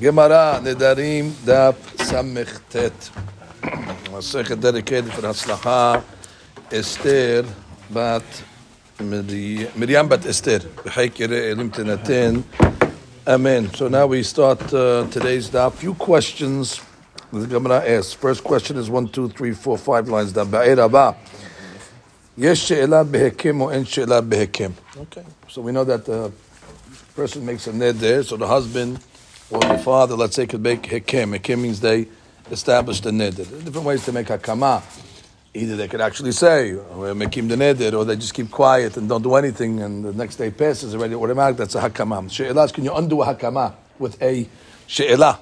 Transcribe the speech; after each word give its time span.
Gemara 0.00 0.60
Nedarim 0.62 1.30
Daf 1.44 1.74
Samech 1.96 2.60
Tet. 2.70 2.92
Masechet 4.10 4.60
dedicated 4.60 5.12
for 5.12 5.22
Hatzlacha 5.22 6.02
Esther 6.70 7.44
Bat 7.90 8.22
Miri- 9.00 9.68
Miriam 9.76 10.08
Bat 10.08 10.26
Esther. 10.26 10.58
B'chai 10.60 11.10
Kirei 11.10 11.52
Elim 11.52 11.70
Tenatin. 11.70 12.42
Amen. 13.26 13.72
So 13.74 13.88
now 13.88 14.06
we 14.06 14.22
start 14.22 14.60
uh, 14.74 15.06
today's 15.10 15.48
daf. 15.50 15.74
Few 15.74 15.94
questions 15.94 16.80
the 17.32 17.46
Gemara 17.46 17.82
asks. 17.88 18.12
First 18.12 18.44
question 18.44 18.76
is 18.76 18.90
one, 18.90 19.08
two, 19.08 19.28
three, 19.28 19.52
four, 19.52 19.78
five 19.78 20.08
lines 20.08 20.32
down. 20.32 20.48
Ba'er 20.48 20.78
Abba. 20.84 21.16
Yes 22.36 22.58
she'ela 22.58 23.04
behekim 23.04 23.60
or 23.60 23.72
en 23.72 23.84
she'ela 23.84 24.22
behekim. 24.22 24.72
Okay. 24.96 25.22
So 25.48 25.62
we 25.62 25.70
know 25.72 25.84
that 25.84 26.04
the 26.04 26.32
person 27.14 27.44
makes 27.44 27.66
a 27.66 27.72
ned 27.72 27.96
there, 27.96 28.22
so 28.22 28.36
the 28.36 28.46
husband 28.46 28.98
or 29.50 29.60
the 29.60 29.78
father, 29.78 30.14
let's 30.14 30.34
say, 30.34 30.46
could 30.46 30.62
make 30.62 30.82
hekim. 30.82 31.38
Hekim 31.38 31.60
means 31.60 31.80
they 31.80 32.08
established 32.50 33.04
the 33.04 33.12
ned. 33.12 33.34
There 33.34 33.58
are 33.58 33.62
different 33.62 33.86
ways 33.86 34.04
to 34.06 34.12
make 34.12 34.26
hakama. 34.28 34.82
Either 35.54 35.76
they 35.76 35.88
could 35.88 36.00
actually 36.00 36.32
say, 36.32 36.72
we're 36.72 37.14
making 37.14 37.48
the 37.48 37.56
neder, 37.56 37.92
or 37.92 38.06
they 38.06 38.16
just 38.16 38.32
keep 38.32 38.50
quiet 38.50 38.96
and 38.96 39.08
don't 39.08 39.22
do 39.22 39.34
anything, 39.34 39.80
and 39.80 40.04
the 40.04 40.12
next 40.14 40.36
day 40.36 40.50
passes 40.50 40.94
already 40.94 41.14
automatic, 41.14 41.58
that's 41.58 41.74
a 41.74 41.80
hakama. 41.82 42.30
She'elah 42.30 42.64
is, 42.64 42.72
can 42.72 42.84
you 42.84 42.94
undo 42.94 43.20
a 43.20 43.34
hakama 43.34 43.74
with 43.98 44.20
a 44.22 44.48
she'elah? 44.86 45.38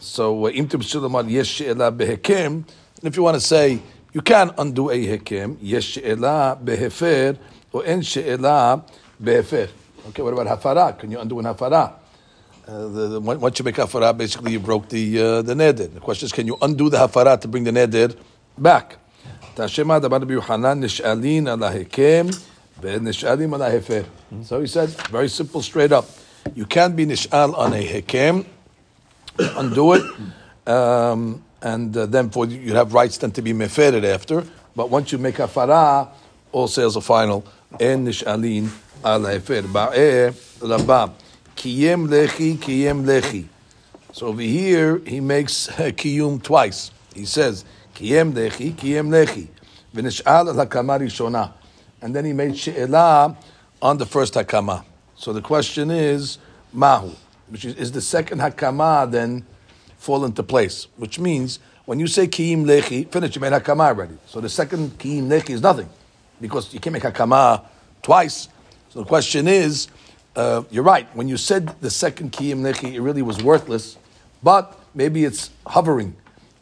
So, 0.00 0.46
uh, 0.46 0.50
im 0.50 0.68
she'elah 0.68 1.92
behekim, 1.92 2.46
and 2.46 2.64
if 3.04 3.16
you 3.16 3.22
want 3.22 3.36
to 3.36 3.40
say, 3.40 3.80
you 4.12 4.20
can 4.20 4.52
undo 4.58 4.90
a 4.90 5.18
hekim, 5.18 5.56
yes 5.62 5.84
she'elah 5.84 6.58
behefer, 6.62 7.38
or 7.72 7.86
en 7.86 8.02
she'elah 8.02 8.84
behefer. 9.22 9.70
Okay, 10.08 10.22
what 10.22 10.32
about 10.32 10.58
hafara? 10.58 10.98
Can 10.98 11.10
you 11.10 11.20
undo 11.20 11.38
an 11.38 11.44
hafara? 11.44 11.92
Uh, 12.66 12.88
the, 12.88 13.08
the, 13.08 13.20
once 13.20 13.58
you 13.58 13.64
make 13.64 13.74
hafara, 13.74 14.16
basically 14.16 14.52
you 14.52 14.60
broke 14.60 14.88
the 14.88 15.18
uh, 15.18 15.42
the 15.42 15.52
neder. 15.52 15.92
The 15.92 16.00
question 16.00 16.24
is, 16.24 16.32
can 16.32 16.46
you 16.46 16.56
undo 16.62 16.88
the 16.88 16.96
hafara 16.96 17.38
to 17.38 17.46
bring 17.46 17.64
the 17.64 17.72
neder 17.72 18.16
back? 18.56 18.96
Tashema 19.54 20.00
nish'alin 20.00 21.48
ala. 21.48 21.74
So 24.44 24.60
he 24.60 24.66
said, 24.66 24.88
very 25.10 25.28
simple, 25.28 25.60
straight 25.60 25.92
up. 25.92 26.08
You 26.54 26.64
can't 26.64 26.96
be 26.96 27.04
nish'al 27.04 27.54
on 27.54 27.74
a 27.74 27.86
hekem, 27.86 28.46
undo 29.38 29.92
it, 29.92 30.02
um, 30.66 31.44
and 31.60 31.94
uh, 31.94 32.06
then 32.06 32.30
for 32.30 32.46
you 32.46 32.74
have 32.74 32.94
rights 32.94 33.18
then 33.18 33.32
to 33.32 33.42
be 33.42 33.52
mefered 33.52 34.04
after. 34.04 34.42
But 34.74 34.88
once 34.88 35.12
you 35.12 35.18
make 35.18 35.34
hafara, 35.34 36.08
all 36.52 36.66
sales 36.66 36.96
are 36.96 37.02
final. 37.02 37.44
En 37.78 38.06
nish'alin 38.06 38.70
ala 39.04 39.30
hefer. 39.30 39.62
Ba'eh 39.62 40.34
rabba. 40.62 41.12
Kiyem 41.56 42.08
lechi, 42.08 42.56
kiyem 42.56 43.04
lechi. 43.04 43.46
So 44.12 44.28
over 44.28 44.42
here, 44.42 44.98
he 45.06 45.20
makes 45.20 45.66
kiyum 45.68 46.42
twice. 46.42 46.90
He 47.14 47.24
says, 47.24 47.64
kiyem 47.94 48.32
lechi, 48.32 48.72
kiyem 48.72 49.08
lechi. 49.10 49.48
And 52.00 52.14
then 52.14 52.24
he 52.24 52.32
made 52.32 52.56
she'elah 52.56 53.36
on 53.80 53.98
the 53.98 54.06
first 54.06 54.34
hakama. 54.34 54.84
So 55.16 55.32
the 55.32 55.40
question 55.40 55.90
is, 55.90 56.38
mahu, 56.72 57.12
which 57.48 57.64
is, 57.64 57.74
is 57.74 57.92
the 57.92 58.00
second 58.00 58.40
hakama 58.40 59.10
then 59.10 59.44
fall 59.96 60.24
into 60.24 60.42
place? 60.42 60.86
Which 60.96 61.18
means, 61.18 61.58
when 61.86 61.98
you 61.98 62.06
say 62.06 62.28
kiyim 62.28 62.64
lechi, 62.64 63.10
finish, 63.10 63.34
you 63.34 63.40
made 63.40 63.52
hakama 63.52 63.88
already. 63.88 64.18
So 64.26 64.40
the 64.40 64.48
second 64.48 64.98
kiyim 64.98 65.28
lechi 65.28 65.50
is 65.50 65.62
nothing, 65.62 65.88
because 66.40 66.72
you 66.72 66.80
can't 66.80 66.92
make 66.92 67.02
hakama 67.02 67.64
twice. 68.02 68.48
So 68.90 69.00
the 69.00 69.04
question 69.04 69.46
is, 69.48 69.88
uh, 70.34 70.62
you're 70.70 70.84
right. 70.84 71.06
When 71.14 71.28
you 71.28 71.36
said 71.36 71.80
the 71.80 71.90
second 71.90 72.32
kiyim 72.32 72.60
lechi, 72.60 72.94
it 72.94 73.00
really 73.00 73.22
was 73.22 73.42
worthless, 73.42 73.98
but 74.42 74.78
maybe 74.94 75.24
it's 75.24 75.50
hovering. 75.66 76.16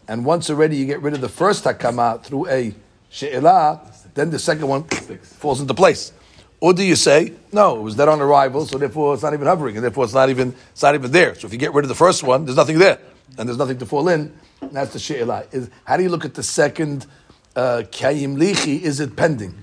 And 0.09 0.25
once 0.25 0.51
already 0.51 0.77
you 0.77 0.87
get 0.87 1.03
rid 1.03 1.15
of 1.15 1.21
the 1.21 1.29
first 1.29 1.65
hakama 1.65 2.23
through 2.23 2.49
a 2.49 2.75
she'elah, 3.11 3.81
then 4.15 4.31
the 4.31 4.39
second 4.39 4.67
one 4.67 4.85
falls 4.85 5.61
into 5.61 5.75
place. 5.75 6.13
Or 6.59 6.73
do 6.73 6.83
you 6.83 6.97
say, 6.97 7.33
no, 7.53 7.79
it 7.79 7.83
was 7.83 7.97
dead 7.97 8.09
on 8.09 8.21
arrival, 8.21 8.67
so 8.67 8.79
therefore 8.79 9.15
it's 9.15 9.23
not 9.23 9.35
even 9.35 9.47
hovering, 9.47 9.77
and 9.77 9.85
therefore 9.85 10.05
it's 10.05 10.15
not 10.15 10.31
even, 10.31 10.55
it's 10.73 10.83
not 10.83 10.95
even 10.95 11.11
there. 11.13 11.35
So 11.35 11.47
if 11.47 11.53
you 11.53 11.59
get 11.59 11.75
rid 11.75 11.85
of 11.85 11.89
the 11.89 11.95
first 11.95 12.23
one, 12.23 12.45
there's 12.47 12.57
nothing 12.57 12.79
there, 12.79 12.99
and 13.37 13.49
there's 13.49 13.59
nothing 13.59 13.79
to 13.79 13.87
fall 13.87 14.09
in, 14.09 14.33
and 14.63 14.73
that's 14.73 14.93
the 14.95 14.99
she'elah. 14.99 15.45
Is, 15.53 15.69
how 15.85 15.97
do 15.97 16.03
you 16.03 16.09
look 16.09 16.25
at 16.25 16.35
the 16.35 16.43
second 16.43 17.07
uh, 17.55 17.83
kiyim 17.91 18.37
lichi? 18.37 18.81
Is 18.81 19.01
it 19.01 19.17
pending? 19.17 19.55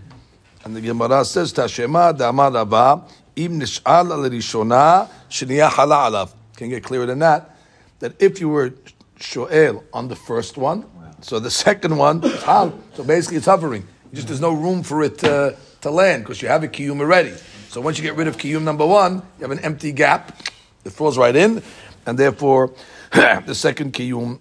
And 0.64 0.76
the 0.76 0.82
Gemara 0.82 1.26
says, 1.26 1.54
Tashema 1.54 2.18
da'amar 2.18 2.54
rabba, 2.54 3.06
im 3.36 3.60
nish'al 3.60 4.12
al 4.12 4.30
rishona, 4.30 5.10
shniyah 5.30 5.70
hala 5.70 6.10
alav. 6.10 6.34
Can 6.56 6.70
get 6.70 6.84
clearer 6.84 7.06
than 7.06 7.20
that? 7.20 7.58
That 8.00 8.22
if 8.22 8.40
you 8.40 8.50
were 8.50 8.74
shoel 9.20 9.84
on 9.94 10.08
the 10.08 10.16
first 10.16 10.58
one, 10.58 10.86
so 11.22 11.40
the 11.40 11.52
second 11.52 11.98
one 11.98 12.22
hal. 12.22 12.78
So 12.96 13.04
basically 13.04 13.38
it's 13.38 13.46
hovering. 13.46 13.88
Just 14.14 14.28
there's 14.28 14.42
no 14.42 14.54
room 14.54 14.84
for 14.84 15.04
it 15.04 15.18
to, 15.20 15.56
to 15.82 15.90
land 15.90 16.24
because 16.24 16.42
you 16.42 16.48
have 16.48 16.64
a 16.64 16.68
kiyum 16.68 17.00
already. 17.00 17.34
So 17.70 17.82
once 17.82 17.98
you 17.98 18.04
get 18.04 18.16
rid 18.16 18.28
of 18.28 18.38
kiyum 18.38 18.64
number 18.64 18.86
one, 18.86 19.16
you 19.16 19.42
have 19.42 19.52
an 19.52 19.60
empty 19.60 19.92
gap. 19.92 20.38
It 20.86 20.92
falls 20.92 21.18
right 21.18 21.36
in, 21.36 21.64
and 22.06 22.20
therefore 22.20 22.74
the 23.12 23.56
second 23.56 23.94
kiyum 23.94 24.40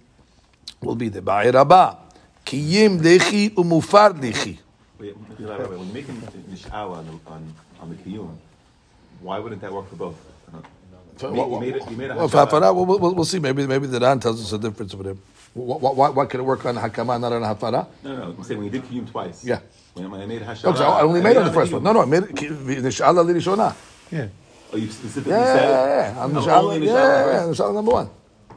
will 0.81 0.95
be 0.95 1.09
the 1.09 1.21
ba'ir 1.21 1.53
rabba. 1.53 1.97
Kiyim 2.45 2.99
lechi 2.99 3.49
umufar 3.51 4.19
lechi. 4.19 4.59
Wait, 5.03 5.17
wait, 5.17 5.49
wait, 5.49 5.69
wait. 5.69 5.79
When 5.79 5.87
you 5.87 5.93
make 5.93 6.07
a 6.07 6.11
nish'awa 6.13 6.97
on, 6.99 7.19
on, 7.27 7.53
on 7.81 7.89
the 7.89 7.95
kiyum, 7.95 8.37
why 9.19 9.37
wouldn't 9.37 9.59
that 9.61 9.73
work 9.73 9.89
for 9.89 9.97
both? 9.97 10.15
You 11.21 11.31
made, 11.31 11.49
you 11.49 11.59
made, 11.59 11.97
made 11.97 12.11
a 12.11 12.15
Well, 12.15 12.29
hafara, 12.29 12.73
we'll, 12.73 12.85
we'll, 12.85 13.13
we'll 13.13 13.25
see. 13.25 13.39
Maybe 13.39 13.67
maybe 13.67 13.85
the 13.85 13.99
Ran 13.99 14.21
tells 14.21 14.41
us 14.41 14.53
a 14.53 14.57
difference 14.57 14.93
over 14.93 15.03
there. 15.03 15.17
Why, 15.53 15.91
why, 15.91 16.09
why 16.09 16.25
can 16.25 16.39
it 16.39 16.43
work 16.43 16.65
on 16.65 16.75
hakama, 16.75 17.19
not 17.19 17.33
on 17.33 17.41
hafara? 17.41 17.85
No, 18.03 18.15
no, 18.15 18.23
I'm 18.23 18.43
saying 18.43 18.57
when 18.59 18.65
you 18.65 18.71
did 18.71 18.89
kiyum 18.89 19.11
twice. 19.11 19.43
Yeah. 19.43 19.59
When, 19.93 20.09
when 20.09 20.21
I 20.21 20.25
made 20.25 20.41
hashava. 20.41 20.63
No, 20.63 20.71
'cause 20.71 20.81
I 20.81 21.01
only 21.01 21.21
made 21.21 21.31
it 21.31 21.37
on 21.37 21.45
the 21.47 21.53
first 21.53 21.73
one. 21.73 21.83
No, 21.83 21.91
no, 21.91 22.01
I 22.01 22.05
made 22.05 22.23
it. 22.23 22.35
Nish'ala 22.35 23.25
li. 23.25 24.17
Yeah. 24.17 24.27
Oh, 24.71 24.77
you 24.77 24.89
specifically 24.89 25.33
Yeah, 25.33 25.53
said 25.53 25.69
yeah, 25.69 26.13
yeah. 26.13 26.23
I'm 26.23 26.37
Oh, 26.37 26.41
Nish'ala, 26.41 26.73
yeah, 26.73 26.79
nish'ala 26.79 26.85
yeah, 26.85 27.33
yeah. 27.33 27.51
Nish'ala 27.51 27.73
number 27.73 27.91
one. 27.91 28.09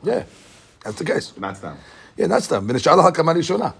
Yeah, 0.04 0.22
that's 0.84 0.98
the 0.98 1.04
case. 1.04 1.32
Not 1.36 1.60
them. 1.60 1.76
Yeah, 2.16 2.28
that's 2.28 2.46
them. 2.46 2.68
Nish'ala 2.68 3.10
hakama 3.10 3.34
rishona. 3.34 3.74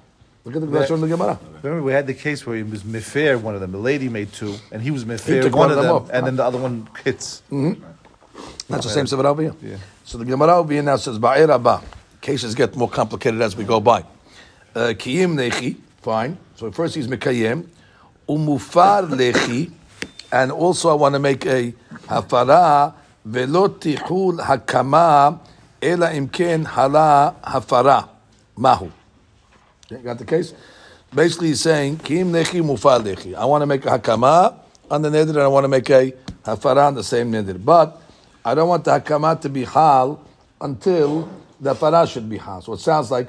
Look 0.47 0.55
at 0.55 0.61
the 0.61 0.69
Lashon 0.69 0.91
of 0.93 1.01
the 1.01 1.09
Gemara. 1.09 1.41
Remember, 1.61 1.83
we 1.83 1.93
had 1.93 2.07
the 2.07 2.15
case 2.15 2.47
where 2.47 2.57
he 2.57 2.63
was 2.63 2.85
mefair 2.85 3.41
one 3.41 3.57
of 3.57 3.61
them. 3.61 3.73
The 3.73 3.79
lady 3.79 4.09
made 4.09 4.33
two, 4.33 4.55
and 4.71 4.81
he 4.81 4.93
was 4.93 5.03
He 5.03 5.09
mefair 5.09 5.43
one 5.43 5.53
one 5.53 5.71
of 5.73 5.77
them 5.77 6.05
them, 6.05 6.11
and 6.13 6.25
then 6.25 6.37
the 6.37 6.45
other 6.45 6.57
one 6.57 6.89
hits. 7.05 7.43
That's 8.69 8.85
the 8.85 8.93
same 8.93 9.09
Sefer 9.09 9.27
over 9.27 9.43
here. 9.43 9.55
Yeah. 9.61 9.79
So 10.05 10.19
the 10.19 10.25
Gemara 10.25 10.57
over 10.59 10.73
here 10.73 10.83
now 10.83 10.97
says, 10.99 11.19
Ba'ir 11.19 11.53
Abba. 11.53 11.83
Cases 12.21 12.55
get 12.55 12.77
more 12.77 12.89
complicated 12.89 13.41
as 13.43 13.57
we 13.57 13.65
go 13.65 13.81
by. 13.81 14.05
Uh, 14.73 14.95
Kiyim 14.95 15.35
lechi, 15.35 15.79
fine. 16.01 16.39
So 16.55 16.71
first 16.71 16.95
he's 16.95 17.09
Mekayim. 17.09 17.67
Umufar 18.29 19.09
lechi. 19.09 19.73
And 20.31 20.53
also 20.53 20.91
I 20.91 20.95
want 20.95 21.17
to 21.17 21.19
make 21.19 21.45
a 21.45 21.73
hafara 22.07 22.95
velo 23.25 23.67
tihul 23.69 24.39
hakama 24.41 25.41
ela 25.83 26.11
imken 26.11 26.65
hala 26.67 27.35
hafara. 27.43 28.09
Mahu. 28.57 28.93
Okay, 29.91 30.03
got 30.03 30.19
the 30.19 30.25
case? 30.25 30.53
Basically, 31.15 31.49
he's 31.49 31.61
saying, 31.61 31.99
Kim 31.99 32.33
lechi 32.33 32.61
mufar 32.61 33.01
lechi. 33.01 33.37
I 33.37 33.45
want 33.45 33.63
to 33.63 33.67
make 33.67 33.85
a 33.87 33.99
hakama 33.99 34.59
on 34.91 35.03
the 35.03 35.11
neder, 35.11 35.29
and 35.29 35.39
I 35.39 35.47
want 35.47 35.63
to 35.63 35.69
make 35.69 35.89
a 35.91 36.13
hafara 36.45 36.89
on 36.89 36.97
the 36.97 37.05
same 37.05 37.31
neder. 37.31 37.65
But 37.65 38.03
I 38.45 38.57
don't 38.57 38.69
want 38.69 38.85
the 38.85 38.99
hakama 38.99 39.41
to 39.43 39.49
be 39.49 39.63
hal 39.63 40.21
until 40.61 41.31
the 41.61 41.75
hafara 41.75 42.11
should 42.11 42.29
be 42.29 42.37
hal. 42.37 42.63
So 42.63 42.73
it 42.73 42.81
sounds 42.81 43.13
like, 43.13 43.29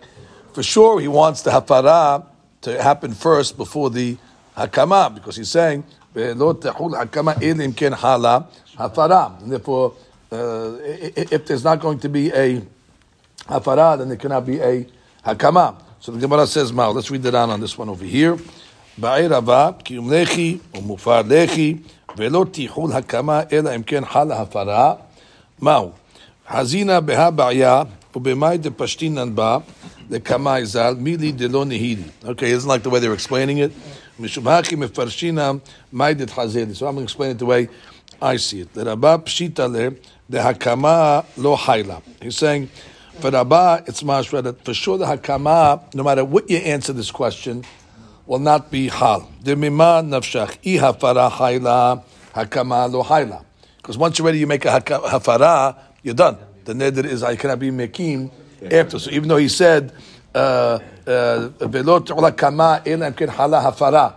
for 0.53 0.63
sure, 0.63 0.99
he 0.99 1.07
wants 1.07 1.43
the 1.43 1.51
hafara 1.51 2.25
to 2.61 2.81
happen 2.81 3.13
first 3.13 3.55
before 3.55 3.91
the 3.91 4.17
hakama, 4.55 5.13
because 5.13 5.35
he's 5.35 5.51
saying, 5.51 5.83
"Lo 6.15 6.55
tehul 6.55 6.99
hakama 6.99 7.39
il 7.39 7.61
im 7.61 7.71
ken 7.73 7.91
hala 7.91 8.47
hafara. 8.75 9.39
And 9.43 9.51
therefore, 9.51 9.93
uh, 10.31 10.77
if 10.81 11.45
there's 11.45 11.63
not 11.63 11.79
going 11.79 11.99
to 11.99 12.09
be 12.09 12.31
a 12.31 12.63
hafara, 13.41 13.99
then 13.99 14.07
there 14.07 14.17
cannot 14.17 14.47
be 14.47 14.59
a 14.59 14.87
hakama. 15.23 15.83
So 15.99 16.11
the 16.11 16.19
Gemara 16.19 16.47
says, 16.47 16.71
"Mao." 16.71 16.91
Let's 16.91 17.09
read 17.09 17.25
it 17.25 17.31
down 17.31 17.49
on 17.49 17.59
this 17.59 17.77
one 17.77 17.89
over 17.89 18.05
here. 18.05 18.37
Ba'ir 18.99 19.35
ava 19.35 19.75
kiyum 19.83 20.05
lechi 20.07 20.59
um 20.75 20.83
umufar 20.89 21.23
lechi 21.23 21.83
velo 22.15 22.45
tihul 22.45 22.91
hakama 22.91 23.51
ela 23.51 23.75
imken 23.75 24.03
hal 24.03 24.27
hafara. 24.27 25.01
Mao. 25.59 25.93
Hazina 26.47 27.05
beha 27.05 27.31
ba'ya 27.31 27.87
ubemai 28.13 28.61
de 28.61 28.71
pashtinan 28.71 29.35
ba 29.35 29.63
lekama 30.09 30.61
izal 30.61 30.95
mili 30.95 31.35
de 31.35 31.47
lo 31.47 31.65
nehidi. 31.65 32.09
Okay, 32.25 32.51
isn't 32.51 32.69
like 32.69 32.83
the 32.83 32.89
way 32.89 32.99
they're 32.99 33.13
explaining 33.13 33.57
it. 33.57 33.71
Mishum 34.19 34.43
haki 34.43 34.77
mefarshina 34.77 35.59
maidet 35.93 36.29
hazeli. 36.29 36.75
So 36.75 36.87
I'm 36.87 36.95
going 36.95 37.05
to 37.05 37.11
explain 37.11 37.31
it 37.31 37.39
the 37.39 37.45
way 37.45 37.69
I 38.21 38.37
see 38.37 38.61
it. 38.61 38.73
The 38.73 38.85
Rabba 38.85 39.19
pshita 39.19 39.71
le 39.71 39.91
de 40.29 40.37
hakama 40.39 41.25
lo. 41.37 41.55
He's 42.21 42.37
saying, 42.37 42.69
for 43.19 43.31
Rabba, 43.31 43.83
it's 43.87 44.03
mashra 44.03 44.43
that 44.43 44.63
for 44.63 44.73
sure 44.73 44.97
the 44.97 45.05
hakama, 45.05 45.93
no 45.93 46.03
matter 46.03 46.23
what 46.23 46.49
you 46.49 46.57
answer 46.57 46.93
this 46.93 47.11
question, 47.11 47.63
will 48.25 48.39
not 48.39 48.69
be 48.69 48.89
hal. 48.89 49.29
The 49.41 49.55
mima 49.55 50.01
nafshach 50.03 50.57
i 50.63 50.81
hafara 50.81 51.31
hayla 51.31 52.03
hakama 52.33 52.91
lo 52.91 53.03
hayla. 53.03 53.43
Because 53.77 53.97
once 53.97 54.19
you're 54.19 54.25
ready, 54.25 54.39
you 54.39 54.47
make 54.47 54.65
a 54.65 54.81
hafara, 54.81 55.77
you're 56.03 56.13
done. 56.13 56.37
The 56.65 56.73
neder 56.73 57.05
is 57.05 57.23
I 57.23 57.35
cannot 57.35 57.59
be 57.59 57.71
mekim 57.71 58.29
after. 58.61 58.99
So 58.99 59.09
even 59.11 59.29
though 59.29 59.37
he 59.37 59.47
said 59.47 59.93
uh, 60.35 60.79
uh, 61.07 61.49
kama 62.31 62.81
ela 62.85 63.11
imken 63.11 63.29
hala 63.29 63.61
hafara," 63.61 64.13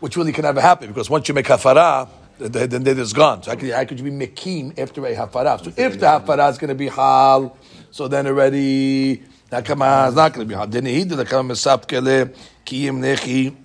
which 0.00 0.16
really 0.16 0.32
can 0.32 0.42
never 0.42 0.60
happen 0.60 0.88
because 0.88 1.10
once 1.10 1.28
you 1.28 1.34
make 1.34 1.46
hafara, 1.46 2.08
the, 2.38 2.48
the, 2.48 2.66
the 2.66 2.78
neder 2.78 2.98
is 2.98 3.12
gone. 3.12 3.42
So 3.42 3.50
how 3.50 3.56
could, 3.56 3.70
how 3.70 3.84
could 3.84 4.00
you 4.00 4.10
be 4.10 4.26
mekim 4.26 4.78
after 4.78 5.04
a 5.04 5.14
hafara? 5.14 5.62
So 5.62 5.72
if 5.76 6.00
the 6.00 6.06
hafara 6.06 6.50
is 6.50 6.58
going 6.58 6.68
to 6.68 6.74
be 6.74 6.88
hal, 6.88 7.56
so 7.96 8.08
then 8.08 8.26
already 8.26 9.22
Nakama 9.50 10.08
is 10.08 10.14
not 10.14 10.34
going 10.34 10.46
to 10.46 10.48
be 10.50 10.54
hot. 10.54 10.70
Then 10.70 10.84
he 10.84 11.02
did 11.04 11.16
Nakama 11.16 11.52
Mesapkele 11.52 12.36
Kiyim 12.66 13.00
Nechi 13.00 13.56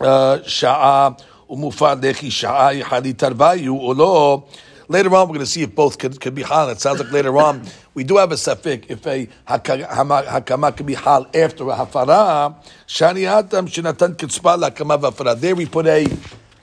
uh, 0.00 0.38
Sha'a 0.38 1.20
Umufat 1.50 2.00
Nechi 2.00 2.30
Sha'a 2.30 2.80
Yihadi 2.80 3.12
Tarvayu 3.12 3.78
Ulo. 3.78 4.48
Later 4.88 5.14
on, 5.14 5.28
we're 5.28 5.34
going 5.34 5.40
to 5.40 5.46
see 5.46 5.60
if 5.60 5.74
both 5.74 5.98
could, 5.98 6.18
could 6.18 6.34
be 6.34 6.42
hal. 6.42 6.70
It 6.70 6.80
sounds 6.80 7.00
like 7.00 7.12
later 7.12 7.36
on 7.36 7.62
we 7.94 8.04
do 8.04 8.16
have 8.16 8.32
a 8.32 8.36
safik 8.36 8.86
if 8.88 9.06
a 9.06 9.28
hakama 9.46 10.74
could 10.74 10.86
be 10.86 10.94
hal 10.94 11.26
after 11.34 11.68
a 11.68 11.74
hafara. 11.74 12.54
Shaniatam 12.86 13.68
shenatan 13.68 14.16
kitzpa 14.16 14.70
hakama 14.70 14.98
Hafara. 14.98 15.38
There 15.38 15.54
we 15.54 15.66
put 15.66 15.86
a, 15.86 16.06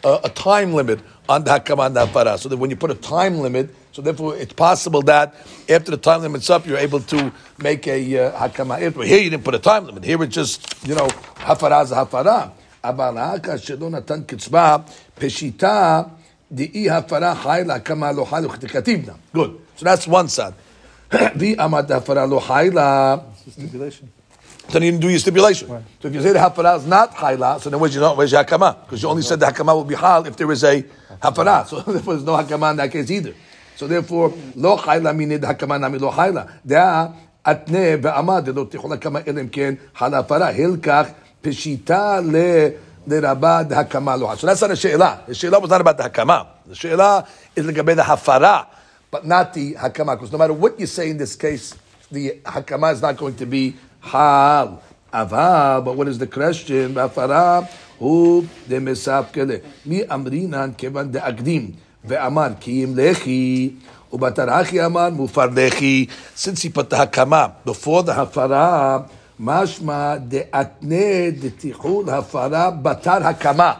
a, 0.04 0.22
a 0.24 0.30
time 0.30 0.74
limit 0.74 1.02
on 1.30 1.44
the 1.44 1.52
hakama 1.52 1.86
and 1.86 1.96
the 1.96 2.08
hafara, 2.08 2.40
so 2.40 2.50
that 2.50 2.58
when 2.58 2.72
you 2.72 2.76
put 2.76 2.90
a 2.90 2.96
time 2.96 3.42
limit, 3.42 3.76
so 3.99 4.03
therefore 4.03 4.37
it's 4.37 4.53
possible 4.53 5.03
that 5.03 5.35
after 5.69 5.91
the 5.91 5.97
time 5.97 6.23
limit's 6.23 6.51
up, 6.51 6.67
you're 6.67 6.79
able 6.79 7.01
to 7.01 7.33
make 7.59 7.87
a 7.87 8.27
uh, 8.27 8.49
hakama. 8.49 8.81
after. 8.81 9.03
Here 9.05 9.21
you 9.21 9.31
didn't 9.31 9.45
put 9.45 9.55
a 9.55 9.59
time 9.59 9.87
limit. 9.87 10.05
Here 10.05 10.23
it's 10.23 10.35
just 10.35 10.87
you 10.87 10.95
know 10.95 11.07
hafara 11.37 11.85
is 11.85 11.93
a 11.93 11.97
hafara. 11.97 12.53
אבל 12.85 13.19
האקה 13.19 13.59
שלא 13.59 13.91
נתן 13.91 14.23
קצבה, 14.27 14.77
פשיטה 15.15 16.03
דאי 16.53 16.91
הפרה 16.91 17.35
חי 17.35 17.63
לה 17.67 17.79
כמה 17.79 18.13
לא 18.13 18.25
חי 18.25 18.41
לו 18.43 18.49
כתיבנה. 18.49 19.13
Good. 19.35 19.51
So 19.79 19.85
that's 19.85 20.07
one 20.07 20.29
side. 20.29 20.53
ואי 21.13 21.57
עמד 21.59 21.93
הפרה 21.93 22.27
לא 22.27 22.41
חי 22.41 22.71
לה, 22.73 23.17
Stipulation. 23.51 24.07
then 24.71 24.83
you 24.83 24.91
didn't 24.91 25.01
do 25.01 25.09
your 25.09 25.19
stipulation. 25.19 25.69
So 26.01 26.09
if 26.09 26.15
you 26.15 26.23
say 26.23 26.33
the 26.33 26.39
hafara 26.39 26.79
is 26.79 26.87
not 26.87 27.15
chayla, 27.15 27.61
so 27.61 27.71
then 27.71 27.79
where's 27.79 27.95
your, 27.95 28.15
where's 28.17 28.33
your 28.33 28.45
hakama? 28.45 28.83
Because 28.85 29.03
you 29.03 29.09
only 29.09 29.23
said 29.23 29.41
the 29.41 29.47
hakama 29.47 29.75
will 29.75 29.85
be 29.85 29.95
hal 29.95 30.27
if 30.27 30.37
there 30.37 30.51
is 30.51 30.65
a 30.65 30.83
hafara. 31.23 31.67
So 31.67 31.81
therefore 31.81 32.15
there's 32.15 32.25
no 32.25 32.33
hakama 32.33 32.71
in 32.71 32.77
that 32.79 32.91
case 32.91 33.11
either. 33.11 33.35
So 33.79 33.87
therefore, 33.87 34.33
lo 34.57 34.77
chayla 34.77 35.15
meaning 35.17 35.41
the 35.41 35.47
hakama 35.47 35.81
nami 35.81 35.99
lo 35.99 36.11
chayla. 36.11 36.47
דעה 36.67 37.07
אתנה 37.51 37.79
ועמד 38.03 38.49
לא 38.49 38.67
תיכול 38.71 38.93
hakama 38.93 39.19
אלא 39.27 39.41
אם 39.41 39.49
כן 39.49 39.75
חל 39.97 40.15
הפרה. 40.15 40.49
הלקח 40.51 41.07
פשיטה 41.43 42.21
ל... 42.21 42.37
לרבה 43.07 43.63
דהקמה 43.63 44.17
לא. 44.17 44.33
So 44.35 44.47
that's 44.47 44.63
not 44.63 44.71
a 44.71 44.77
she'ela. 44.77 45.21
The 45.27 45.35
she'ela 45.35 45.61
was 45.61 45.69
not 45.69 45.81
about 45.81 45.99
the 45.99 46.05
hakama. 46.05 46.47
The 46.67 46.75
she'ela 46.75 47.27
is 47.55 47.67
לגבי 47.67 47.97
the 47.97 48.03
hafara, 48.03 48.67
but 49.11 49.27
not 49.27 49.53
the 49.53 49.75
hakama. 49.75 50.17
Because 50.17 50.33
no 50.33 50.39
matter 50.39 50.55
what 50.55 50.81
you 50.81 50.87
say 50.87 51.11
in 51.11 51.19
this 51.19 51.37
case, 51.37 51.75
the 52.11 52.41
hakama 52.45 52.93
is 52.93 53.03
not 53.03 53.17
going 53.17 53.35
to 53.37 53.45
be 53.45 53.77
hal. 54.01 54.83
Ava, 55.13 55.83
but 55.85 55.97
what 55.97 56.09
is 56.09 56.19
the 56.19 56.27
question? 56.27 56.95
Hafara 56.95 57.69
hu 57.99 58.49
de 58.67 58.81
mesapkele. 58.81 59.63
Mi 59.85 60.03
amrinan 60.03 60.75
kevan 60.75 61.13
de 61.13 61.21
agdim. 61.21 61.75
ואמר 62.05 62.49
כי 62.61 62.85
אם 62.85 62.93
לחי, 62.97 63.71
ובתרחי 64.13 64.85
אמר 64.85 65.11
מופר 65.11 65.47
לחי, 65.47 66.07
since 66.37 66.63
he 66.63 66.69
put 66.69 66.91
the 66.91 66.97
hakama 66.97 67.49
before 67.65 68.03
the 68.03 68.13
hafara, 68.13 69.01
משמע 69.41 70.17
דאתנה 70.17 71.31
דתיחול 71.41 72.11
הפרה 72.11 72.71
בתר 72.71 73.27
הקמה. 73.27 73.73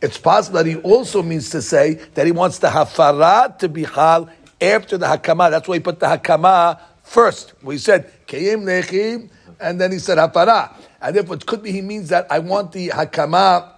It's 0.00 0.18
possible 0.18 0.58
that 0.58 0.66
he 0.66 0.76
also 0.76 1.22
means 1.22 1.50
to 1.50 1.62
say 1.62 1.94
that 2.14 2.26
he 2.26 2.32
wants 2.32 2.58
the 2.58 2.68
hafara 2.68 3.56
to 3.58 3.68
be 3.68 3.84
hal 3.84 4.28
after 4.60 4.98
the 4.98 5.06
hakama. 5.06 5.50
That's 5.50 5.68
why 5.68 5.76
he 5.76 5.80
put 5.80 6.00
the 6.00 6.06
hakama 6.06 6.78
first. 7.04 7.52
Where 7.62 7.74
he 7.74 7.78
said, 7.78 8.10
Kayim 8.26 8.64
lechim, 8.64 9.28
and 9.60 9.80
then 9.80 9.92
he 9.92 10.00
said 10.00 10.18
hafara. 10.18 10.74
And 11.00 11.14
therefore 11.14 11.36
it 11.36 11.46
could 11.46 11.62
be 11.62 11.70
he 11.70 11.82
means 11.82 12.08
that 12.08 12.26
I 12.30 12.40
want 12.40 12.72
the 12.72 12.88
hakama 12.88 13.70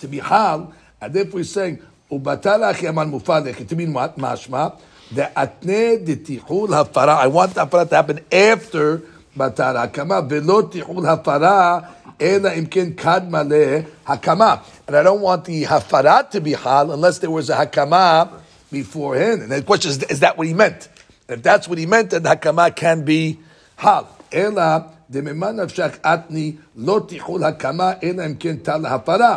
to 0.00 0.08
be 0.08 0.20
hal, 0.20 0.72
and 1.00 1.12
therefore 1.14 1.40
he's 1.40 1.52
saying, 1.52 1.82
Ubatala 2.10 2.74
aman 2.88 3.10
mufadek, 3.12 3.66
to 3.66 3.76
mean 3.76 3.92
what? 3.92 4.18
Mashma. 4.18 4.78
The 5.10 5.30
atne 5.36 6.04
detihul 6.06 6.68
hafara. 6.68 7.16
I 7.16 7.26
want 7.26 7.54
the 7.54 7.66
hafara 7.66 7.88
to 7.88 7.94
happen 7.94 8.20
after 8.30 8.98
batar 9.36 9.90
hakama. 9.92 10.28
Velo 10.28 10.62
tihul 10.62 11.04
hafara. 11.04 11.88
Ela 12.20 12.50
imken 12.50 12.94
kadma 12.94 13.48
le 13.48 13.82
hakama. 14.06 14.62
And 14.86 14.96
I 14.96 15.02
don't 15.02 15.20
want 15.20 15.44
the 15.44 15.64
hafara 15.64 16.30
to 16.30 16.40
be 16.40 16.52
hal 16.52 16.92
unless 16.92 17.18
there 17.18 17.30
was 17.30 17.50
a 17.50 17.56
hakama 17.56 18.30
beforehand. 18.70 19.42
And 19.42 19.52
the 19.52 19.62
question 19.62 19.90
is, 19.90 20.02
is 20.04 20.20
that 20.20 20.38
what 20.38 20.46
he 20.46 20.54
meant? 20.54 20.88
If 21.28 21.42
that's 21.42 21.68
what 21.68 21.78
he 21.78 21.86
meant, 21.86 22.10
then 22.10 22.22
the 22.22 22.30
hakama 22.30 22.74
can 22.74 23.04
be 23.04 23.38
hal. 23.76 24.08
Ela 24.30 24.88
דממה 25.12 25.52
נפשך 25.52 25.96
אתני 26.02 26.52
לא 26.76 27.00
תיחול 27.08 27.44
הקמה 27.44 27.92
אלא 28.02 28.26
אם 28.26 28.34
כן 28.34 28.56
טל 28.56 28.86
הפרה. 28.86 29.36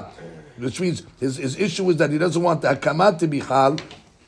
which 0.60 0.80
means 0.80 1.02
his, 1.18 1.36
his 1.36 1.58
issue 1.58 1.88
is 1.90 1.96
that 1.96 2.10
he 2.10 2.18
doesn't 2.18 2.42
want 2.42 2.62
the 2.62 2.68
hakama 2.68 3.18
to 3.18 3.26
be 3.26 3.40
chal. 3.40 3.76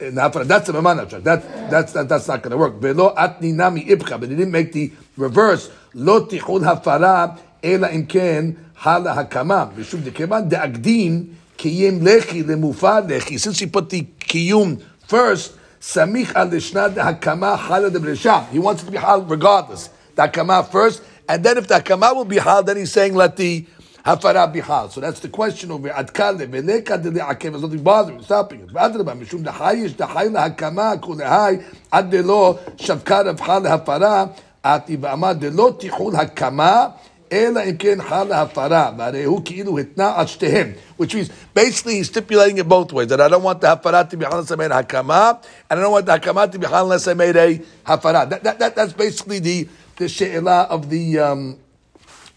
Eh, 0.01 0.11
the. 0.11 0.45
That's 0.45 0.67
the 0.67 0.73
memana 0.73 1.09
check. 1.09 1.23
That, 1.23 1.71
that's, 1.71 1.93
that, 1.93 2.09
that's 2.09 2.27
not 2.27 2.43
going 2.43 2.53
to 2.53 2.57
work. 2.57 2.77
Velo 2.77 3.15
atni 3.15 3.53
nami 3.53 3.85
ibcha. 3.85 4.19
But 4.19 4.31
he 4.31 4.37
didn't 4.37 4.53
make 4.53 4.73
the 4.73 4.93
reverse. 5.17 5.71
Lo 5.95 6.27
tichul 6.27 6.63
hafara 6.63 7.39
ela 7.63 7.89
imken 7.89 8.57
hala 8.75 9.15
hakama. 9.15 9.73
Mishum 9.75 10.01
dekeman 10.01 10.51
deagdim 10.51 11.35
kiyim 11.57 12.01
lechi 12.01 12.43
lemufa 12.43 13.07
lechi. 13.07 13.39
Since 13.39 13.61
he 13.61 13.67
put 13.67 13.91
the 13.91 14.03
kiyum 14.03 14.83
first, 15.07 15.57
lishna 15.81 16.95
de 16.95 17.01
hakama 17.01 17.59
hala 17.59 17.91
de 17.91 17.99
bresha. 17.99 18.49
He 18.49 18.59
wants 18.59 18.83
it 18.83 18.87
to 18.87 18.93
be 18.93 18.99
hal 18.99 19.23
regardless. 19.23 19.91
The 20.15 20.23
hakama 20.23 20.69
first, 20.69 21.03
and 21.29 21.45
then 21.45 21.59
if 21.59 21.69
the 21.69 21.75
hakama 21.75 22.15
will 22.15 22.25
be 22.25 22.39
hal, 22.39 22.63
then 22.63 22.79
he's 22.79 22.93
saying 22.93 23.15
let 23.15 23.37
the 23.37 23.67
hafara 24.06 24.54
bihal. 24.54 24.92
So 24.92 25.02
that's 25.02 25.20
the 25.20 25.30
question 25.30 25.72
over 25.72 25.88
here. 25.88 25.98
Adkale 25.98 26.48
veleka 26.48 27.02
de 27.02 27.12
leakev. 27.12 27.42
There's 27.42 27.62
nothing 27.62 27.84
bothering, 27.84 28.22
stopping 28.24 28.62
it. 28.62 28.70
Adraba 28.70 29.20
mishum 29.20 29.44
dahayish 29.44 29.92
dahay 29.92 30.30
lahakama 30.30 31.00
kulehai 31.00 31.64
ad 31.92 32.10
delo 32.10 32.56
shavkar 32.76 33.28
of 33.28 33.40
hal 33.40 33.62
hafara 33.62 34.38
ati 34.64 34.98
v'amad 34.98 35.40
delo 35.40 35.74
tichul 35.74 36.14
hakama. 36.14 36.94
אלא 37.32 37.60
אם 37.70 37.78
כן 37.78 38.02
חל 38.02 38.32
ההפרה, 38.32 38.92
והרי 38.98 39.24
הוא 39.24 39.42
כאילו 39.46 39.80
התנה 39.80 40.14
על 40.16 40.28
שתיהם. 40.28 40.74
Which 40.98 41.14
means, 41.14 41.30
basically 41.54 41.96
he's 41.96 42.08
stipulating 42.08 42.58
it 42.58 42.68
both 42.70 42.94
ways, 42.94 43.10
that 43.10 43.20
I 43.20 43.28
don't 43.28 43.44
want 43.44 43.60
the 43.60 43.68
hafara 43.68 44.10
to 44.10 44.18
be 44.18 44.24
hal 44.24 44.36
unless 44.36 44.52
I 44.52 44.56
made 44.56 44.72
a 44.72 44.82
hakama, 44.82 45.44
and 45.70 45.80
I 45.80 45.84
don't 45.84 45.92
want 45.92 46.06
the 46.06 46.18
hakama 46.18 46.50
to 46.52 46.58
be 46.58 46.66
hal 46.66 46.86
unless 46.86 47.06
I 47.06 47.14
made 47.16 47.36
a 47.36 47.60
hafara. 47.86 48.30
That, 48.30 48.44
that, 48.44 48.60
that, 48.60 48.76
that's 48.76 48.94
basically 48.94 49.40
the, 49.40 49.68
the 49.98 50.08
she'elah 50.08 50.68
of 50.70 50.90
the, 50.90 51.20
um, 51.20 51.58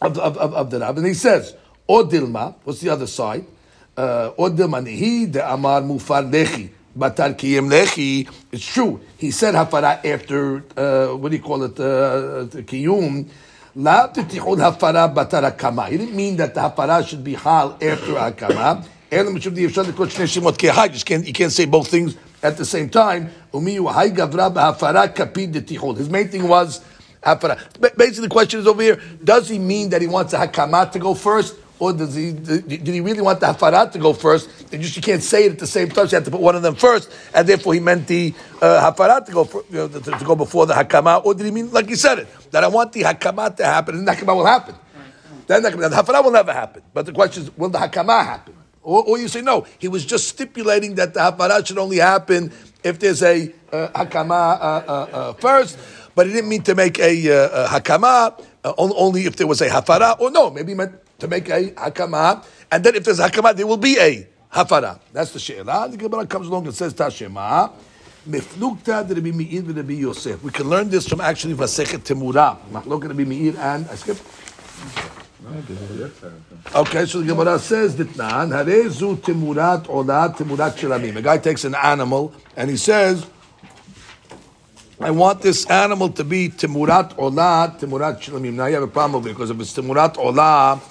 of, 0.02 0.18
of, 0.18 0.38
of, 0.38 0.54
of 0.54 0.70
the 0.70 0.80
Rab. 0.80 0.98
And 0.98 1.08
he 1.08 1.14
says, 1.14 1.56
O 1.88 2.04
Dilma, 2.06 2.56
what's 2.64 2.82
the 2.82 2.90
other 2.90 3.08
side? 3.08 3.46
Uh, 3.96 4.32
O 4.38 4.50
Dilma 4.50 4.82
nehi 4.84 5.32
de 5.32 5.48
amar 5.48 5.82
mufar 5.82 6.30
lechi. 6.30 6.70
Batar 6.98 7.36
kiyem 7.36 7.70
lechi. 7.70 8.28
It's 8.52 8.66
true. 8.66 9.02
He 9.18 9.32
said 9.32 9.56
hafara 9.56 10.04
after, 10.06 10.64
uh, 10.78 11.16
what 11.16 11.30
do 11.30 11.38
you 11.38 11.44
call 11.44 11.64
it, 11.64 11.80
uh, 11.80 12.46
kiyum. 12.64 13.28
La 13.76 14.08
titihul 14.08 14.58
hafara 14.58 15.14
batar 15.14 15.44
hakama. 15.52 15.88
He 15.90 15.98
didn't 15.98 16.16
mean 16.16 16.38
that 16.38 16.54
the 16.54 16.62
hafara 16.62 17.06
should 17.08 17.24
be 17.24 17.34
hal 17.34 17.74
after 17.82 18.14
Kehai. 19.14 20.92
Just 20.92 21.06
can't, 21.06 21.28
you 21.28 21.34
can't 21.34 21.52
say 21.52 21.66
both 21.66 21.88
things 21.88 22.18
at 22.42 22.58
the 22.58 22.66
same 22.66 22.90
time. 22.90 23.30
His 23.54 23.62
main 26.10 26.28
thing 26.28 26.48
was 26.48 26.82
Basically, 27.26 28.22
the 28.22 28.30
question 28.30 28.60
is 28.60 28.68
over 28.68 28.82
here: 28.82 29.02
Does 29.24 29.50
he 29.50 29.58
mean 29.58 29.90
that 29.90 30.02
he 30.02 30.08
wants 30.08 30.32
the 30.32 30.38
hakama 30.38 30.92
to 30.92 31.00
go 31.00 31.16
first, 31.16 31.56
or 31.80 31.92
does 31.92 32.14
he? 32.14 32.32
Did 32.32 32.88
he 32.88 33.02
really 33.02 33.22
want 33.22 33.40
the 33.40 33.48
hafara 33.48 33.92
to 33.92 33.98
go 34.00 34.14
first? 34.14 34.48
And 34.72 34.82
just 34.82 34.96
you 34.96 35.02
can't 35.02 35.24
say 35.24 35.46
it 35.46 35.54
at 35.54 35.60
the 35.60 35.68
same 35.68 35.90
time. 35.90 36.08
So 36.08 36.12
you 36.12 36.16
have 36.18 36.26
to 36.26 36.32
put 36.32 36.40
one 36.40 36.56
of 36.56 36.62
them 36.62 36.76
first, 36.76 37.12
and 37.34 37.48
therefore 37.48 37.74
he 37.74 37.80
meant 37.80 38.06
the 38.06 38.34
uh, 38.62 38.92
hafara 38.92 39.26
to 39.26 39.32
go 39.32 39.44
for, 39.44 39.64
you 39.72 39.78
know, 39.78 39.88
to, 39.88 40.00
to 40.00 40.26
go 40.26 40.36
before 40.36 40.68
the 40.68 40.76
hakama, 40.76 41.26
or 41.26 41.34
did 41.34 41.46
he 41.46 41.52
mean 41.52 41.72
like 41.72 41.90
he 41.90 41.96
said 41.96 42.20
it 42.20 42.28
that 42.52 42.64
I 42.64 42.68
want 42.68 42.94
the 42.94 43.02
hakama 43.02 43.56
to 43.58 43.66
happen, 43.66 43.96
and 43.96 44.08
the 44.08 44.12
hakama 44.12 44.36
will 44.36 44.46
happen? 44.46 44.76
Then 45.48 45.64
the, 45.64 45.72
the 45.72 45.90
hafara 45.90 46.24
will 46.24 46.32
never 46.32 46.54
happen. 46.54 46.84
But 46.94 47.08
the 47.08 47.12
question 47.12 47.44
is, 47.44 47.58
will 47.58 47.70
the 47.70 47.80
hakama 47.80 48.24
happen? 48.24 48.56
Or, 48.84 49.04
or 49.04 49.18
you 49.18 49.28
say 49.28 49.42
no, 49.42 49.66
he 49.80 49.88
was 49.88 50.06
just 50.06 50.28
stipulating 50.28 50.94
that 50.96 51.16
the 51.16 51.20
hafara 51.20 51.66
should 51.66 51.80
only 51.80 51.98
happen 51.98 52.52
if 52.84 53.00
there's 53.00 53.24
a 53.24 53.52
uh, 53.72 53.88
hakama 53.90 54.32
uh, 54.32 54.64
uh, 54.64 55.08
uh, 55.12 55.34
first, 55.34 55.78
but 56.16 56.26
he 56.28 56.34
didn't 56.34 56.50
mean 56.50 56.64
to 56.64 56.74
make 56.74 56.98
a, 57.00 57.32
uh, 57.32 57.36
uh, 57.36 57.70
hakama 57.70 58.44
uh, 58.64 58.74
only 58.78 59.26
if 59.26 59.36
there 59.36 59.48
was 59.48 59.62
a 59.62 59.70
hafara, 59.70 60.20
or 60.20 60.32
no, 60.32 60.50
maybe 60.50 60.74
meant 60.74 60.94
to 61.20 61.28
make 61.28 61.50
a 61.50 61.72
hakama, 61.72 62.44
and 62.72 62.84
then 62.84 62.96
if 62.96 63.04
there's 63.04 63.20
a 63.20 63.30
hakama, 63.30 63.56
there 63.56 63.68
will 63.68 63.78
be 63.78 63.98
a 64.00 64.28
hafara. 64.54 65.00
That's 65.14 65.32
the 65.32 65.40
she'elah. 65.40 65.90
The 65.92 65.98
Gemara 65.98 66.26
comes 66.26 66.48
along 66.48 66.66
and 66.66 66.74
says 66.74 66.94
Tashema. 66.94 67.72
Meir 68.28 69.92
Yosef. 70.00 70.44
We 70.44 70.52
can 70.52 70.68
learn 70.68 70.90
this 70.90 71.08
from 71.08 71.22
actually 71.22 71.54
Masechet 71.54 72.00
Temura. 72.00 72.58
Mahlok 72.72 73.08
Rabbi 73.08 73.24
Meir 73.24 73.56
and 73.58 73.88
I 73.88 73.96
skipped. 73.96 74.24
Okay, 76.74 77.06
so 77.06 77.20
the 77.20 77.28
Gemara 77.28 77.60
says 77.60 77.96
that 77.98 78.08
Harezu 78.08 79.18
Timurat 79.18 79.88
Ola 79.88 80.34
Timurat. 80.36 81.18
A 81.18 81.22
guy 81.22 81.38
takes 81.38 81.66
an 81.66 81.76
animal 81.76 82.34
and 82.58 82.72
he 82.72 82.78
says, 82.78 83.28
I 85.00 85.12
want 85.12 85.42
this 85.42 85.66
animal 85.66 86.10
to 86.10 86.24
be 86.24 86.48
Timurat 86.48 87.18
Ola 87.20 87.76
Timurat 87.78 88.22
Shilamim. 88.22 88.54
Now 88.54 88.68
you 88.68 88.76
have 88.76 88.84
a 88.84 88.88
problem 88.88 89.28
it 89.28 89.34
because 89.34 89.50
if 89.50 89.60
it's 89.60 89.74
Timurat 89.74 90.18
Ola, 90.18 90.82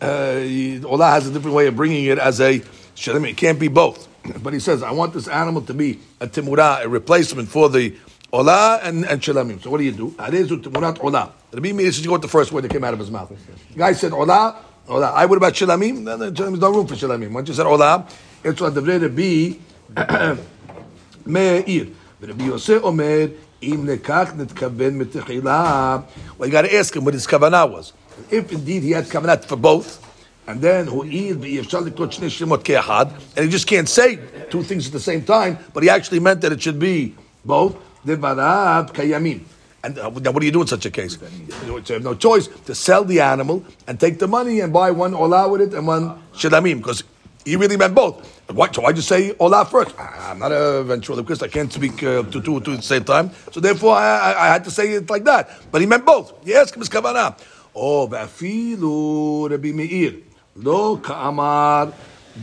uh, 0.00 0.88
Ola 0.88 1.10
has 1.10 1.28
a 1.28 1.32
different 1.32 1.54
way 1.54 1.66
of 1.66 1.76
bringing 1.76 2.06
it 2.06 2.18
as 2.18 2.40
a 2.40 2.60
Shilamim. 2.96 3.30
It 3.30 3.36
can't 3.36 3.60
be 3.60 3.68
both. 3.68 4.08
But 4.42 4.54
he 4.54 4.60
says, 4.60 4.82
I 4.82 4.92
want 4.92 5.12
this 5.12 5.28
animal 5.28 5.60
to 5.62 5.74
be 5.74 6.00
a 6.20 6.26
Timurah, 6.26 6.84
a 6.84 6.88
replacement 6.88 7.50
for 7.50 7.68
the 7.68 7.94
Ola 8.32 8.80
and, 8.82 9.04
and 9.04 9.20
Shilamim. 9.20 9.62
So 9.62 9.68
what 9.68 9.78
do 9.78 9.84
you 9.84 9.92
do? 9.92 10.12
Harezu 10.12 10.62
Timurat 10.62 11.04
Ola. 11.04 11.34
Rabbi 11.52 11.72
Meir 11.72 11.92
says 11.92 12.00
you 12.00 12.06
go 12.06 12.14
with 12.14 12.22
the 12.22 12.28
first 12.28 12.52
word 12.52 12.62
that 12.62 12.70
came 12.70 12.84
out 12.84 12.94
of 12.94 13.00
his 13.00 13.10
mouth. 13.10 13.28
The 13.28 13.78
guy 13.78 13.92
said 13.92 14.12
Ola, 14.12 14.56
Ola. 14.88 15.10
I 15.10 15.26
would 15.26 15.36
about 15.36 15.52
Shilamim. 15.52 16.06
Then 16.06 16.34
there's 16.34 16.58
no 16.58 16.72
room 16.72 16.86
for 16.86 16.94
Shilamim. 16.94 17.32
Once 17.32 17.48
you 17.48 17.54
said 17.54 17.66
Ola, 17.66 18.08
it's 18.42 18.62
what 18.62 18.74
the 18.74 18.80
Rabbi 18.80 19.58
Meir. 21.26 21.88
Rabbi 22.22 22.44
Yosef 22.44 22.84
Omer, 22.84 23.30
Im 23.62 23.84
Nekach 23.84 24.36
Netkaven 24.36 25.02
Metechila. 25.02 26.06
Well, 26.38 26.48
you 26.48 26.52
got 26.52 26.62
to 26.62 26.72
ask 26.72 26.94
him 26.94 27.04
what 27.04 27.14
his 27.14 27.26
kavanah 27.26 27.68
was. 27.68 27.92
If 28.30 28.52
indeed 28.52 28.84
he 28.84 28.92
had 28.92 29.06
kavanah 29.06 29.44
for 29.44 29.56
both, 29.56 29.98
and 30.46 30.60
then 30.60 30.86
Hu'id 30.86 31.34
v'yevshal 31.34 31.88
likot 31.88 32.12
shnei 32.16 32.30
shemot 32.30 32.62
ke'ahad, 32.62 33.12
and 33.36 33.44
he 33.44 33.50
just 33.50 33.66
can't 33.66 33.88
say 33.88 34.20
two 34.50 34.62
things 34.62 34.86
at 34.86 34.92
the 34.92 35.00
same 35.00 35.24
time, 35.24 35.58
but 35.74 35.82
he 35.82 35.90
actually 35.90 36.20
meant 36.20 36.40
that 36.42 36.52
it 36.52 36.62
should 36.62 36.78
be 36.78 37.16
both. 37.44 37.76
Devarav. 38.06 39.44
And 39.84 39.98
uh, 39.98 40.10
now, 40.10 40.30
what 40.30 40.38
do 40.40 40.46
you 40.46 40.52
do 40.52 40.60
in 40.60 40.68
such 40.68 40.86
a 40.86 40.90
case? 40.92 41.18
You 41.66 41.74
have 41.76 42.04
no 42.04 42.14
choice 42.14 42.46
to 42.46 42.74
sell 42.74 43.02
the 43.02 43.20
animal 43.20 43.64
and 43.88 43.98
take 43.98 44.20
the 44.20 44.28
money 44.28 44.60
and 44.60 44.72
buy 44.72 44.92
one 44.92 45.12
olah 45.12 45.50
with 45.50 45.60
it 45.60 45.74
and 45.74 45.88
one 45.88 46.22
shadamim, 46.34 46.78
because 46.78 47.02
he 47.44 47.56
really 47.56 47.76
meant 47.76 47.94
both. 47.94 48.40
Why, 48.50 48.70
so 48.70 48.82
why 48.82 48.92
just 48.92 49.08
say 49.08 49.34
Ola 49.38 49.64
first? 49.64 49.94
I'm 49.98 50.38
not 50.38 50.52
a 50.52 50.84
ventriloquist. 50.84 51.42
I 51.42 51.48
can't 51.48 51.72
speak 51.72 52.02
uh, 52.02 52.22
to 52.22 52.40
two 52.40 52.56
at 52.58 52.64
the 52.64 52.80
same 52.82 53.04
time. 53.04 53.30
So 53.50 53.60
therefore, 53.60 53.96
I, 53.96 54.32
I, 54.32 54.44
I, 54.44 54.48
had 54.48 54.64
to 54.64 54.70
say 54.70 54.92
it 54.92 55.10
like 55.10 55.24
that. 55.24 55.50
But 55.70 55.80
he 55.80 55.86
meant 55.86 56.04
both. 56.04 56.32
Yes, 56.44 56.76
Miss 56.76 56.88
Kavana. 56.88 57.36
Oh, 57.74 58.06
ve'afilu 58.06 59.50
Rabbi 59.50 59.72
Meir. 59.72 60.14
Lo 60.56 60.98
ka'amar, 60.98 61.92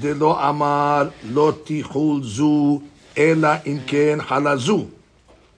de 0.01 0.15
lo 0.15 0.33
amar, 0.33 1.13
lo 1.25 1.51
tichul 1.53 2.83
ela 3.15 3.61
inken 3.65 4.19
halazu. 4.19 4.89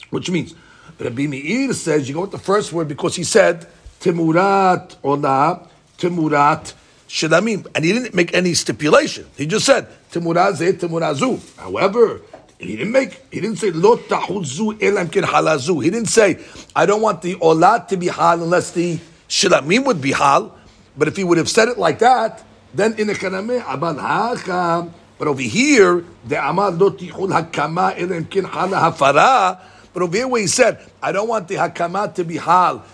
Which 0.10 0.30
means, 0.30 0.54
Rabbi 1.00 1.28
Meir 1.28 1.74
says, 1.74 2.08
you 2.10 2.16
go 2.16 2.22
with 2.22 2.32
the 2.32 2.38
first 2.38 2.74
word, 2.74 2.90
because 2.90 3.16
he 3.16 3.24
said, 3.24 3.66
timurat 4.02 4.98
ola, 5.02 5.68
timurat 5.98 6.74
Shilamim. 7.12 7.68
And 7.76 7.84
he 7.84 7.92
didn't 7.92 8.14
make 8.14 8.34
any 8.34 8.54
stipulation. 8.54 9.28
He 9.36 9.46
just 9.46 9.66
said 9.66 9.88
Timurat 10.12 10.54
Zeh, 10.54 10.72
Timurat 10.74 11.16
Zu. 11.16 11.40
However, 11.62 12.22
he 12.58 12.78
didn't 12.78 12.94
make, 12.94 13.22
he 13.30 13.42
didn't 13.42 13.58
say 13.58 13.72
Lo 13.72 13.98
Tahudzu 13.98 14.82
Elam 14.82 15.10
Kin 15.10 15.26
Halazu. 15.26 15.84
He 15.84 15.90
didn't 15.90 16.10
say, 16.10 16.40
I 16.74 16.86
don't 16.86 17.02
want 17.02 17.22
the 17.22 17.36
Ola 17.36 17.86
to 17.90 17.98
be 17.98 18.08
Hal 18.08 18.42
unless 18.42 18.72
the 18.72 18.98
Shilamim 19.28 19.86
would 19.86 20.02
be 20.02 20.14
Hal. 20.14 20.58
But 20.98 21.10
if 21.10 21.18
he 21.18 21.26
would 21.26 21.38
have 21.38 21.50
said 21.50 21.68
it 21.68 21.78
like 21.78 22.00
that, 22.00 22.44
then 22.74 22.98
in 22.98 23.08
the 23.08 23.14
Kaname, 23.14 23.60
Haka. 23.60 24.90
But 25.18 25.28
over 25.28 25.42
here, 25.42 26.06
the 26.26 26.48
Amar 26.48 26.72
Lo 26.72 26.92
Tihul 26.92 27.30
Hakama 27.30 28.00
Elam 28.00 28.26
Kin 28.26 28.46
Hala 28.46 28.78
Hafara. 28.78 29.60
But 29.94 30.04
over 30.04 30.16
here 30.16 30.28
where 30.30 30.42
he 30.42 30.48
said, 30.48 30.80
I 31.04 31.12
don't 31.12 31.28
want 31.28 31.50
the 31.50 31.56
Hakama 31.56 32.16
to 32.16 32.24
be 32.24 32.38
Hal 32.38 32.86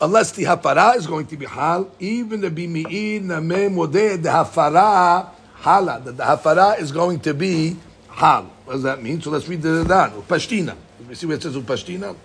unless 0.00 0.32
the 0.32 0.44
Hafara 0.44 0.96
is 0.96 1.06
going 1.06 1.26
to 1.26 1.36
be 1.36 1.46
Hal, 1.46 1.90
even 1.98 2.40
the 2.40 2.50
Bimi'in 2.50 3.24
Nameh 3.24 3.70
Modeh, 3.70 4.22
the 4.22 4.28
Hafara 4.28 5.28
Hala, 5.54 6.00
that 6.00 6.16
the 6.16 6.24
Hafara 6.24 6.78
is 6.80 6.92
going 6.92 7.20
to 7.20 7.34
be 7.34 7.76
Hal. 8.08 8.44
What 8.64 8.74
does 8.74 8.82
that 8.84 9.02
mean? 9.02 9.20
So 9.20 9.30
let's 9.30 9.46
read 9.48 9.62
the 9.62 9.84
Dan. 9.84 10.10
Upashtina. 10.12 10.76
You 11.08 11.14
see 11.14 11.26
where 11.26 11.36
it 11.36 11.42
says 11.42 11.56
Upashtina? 11.56 12.16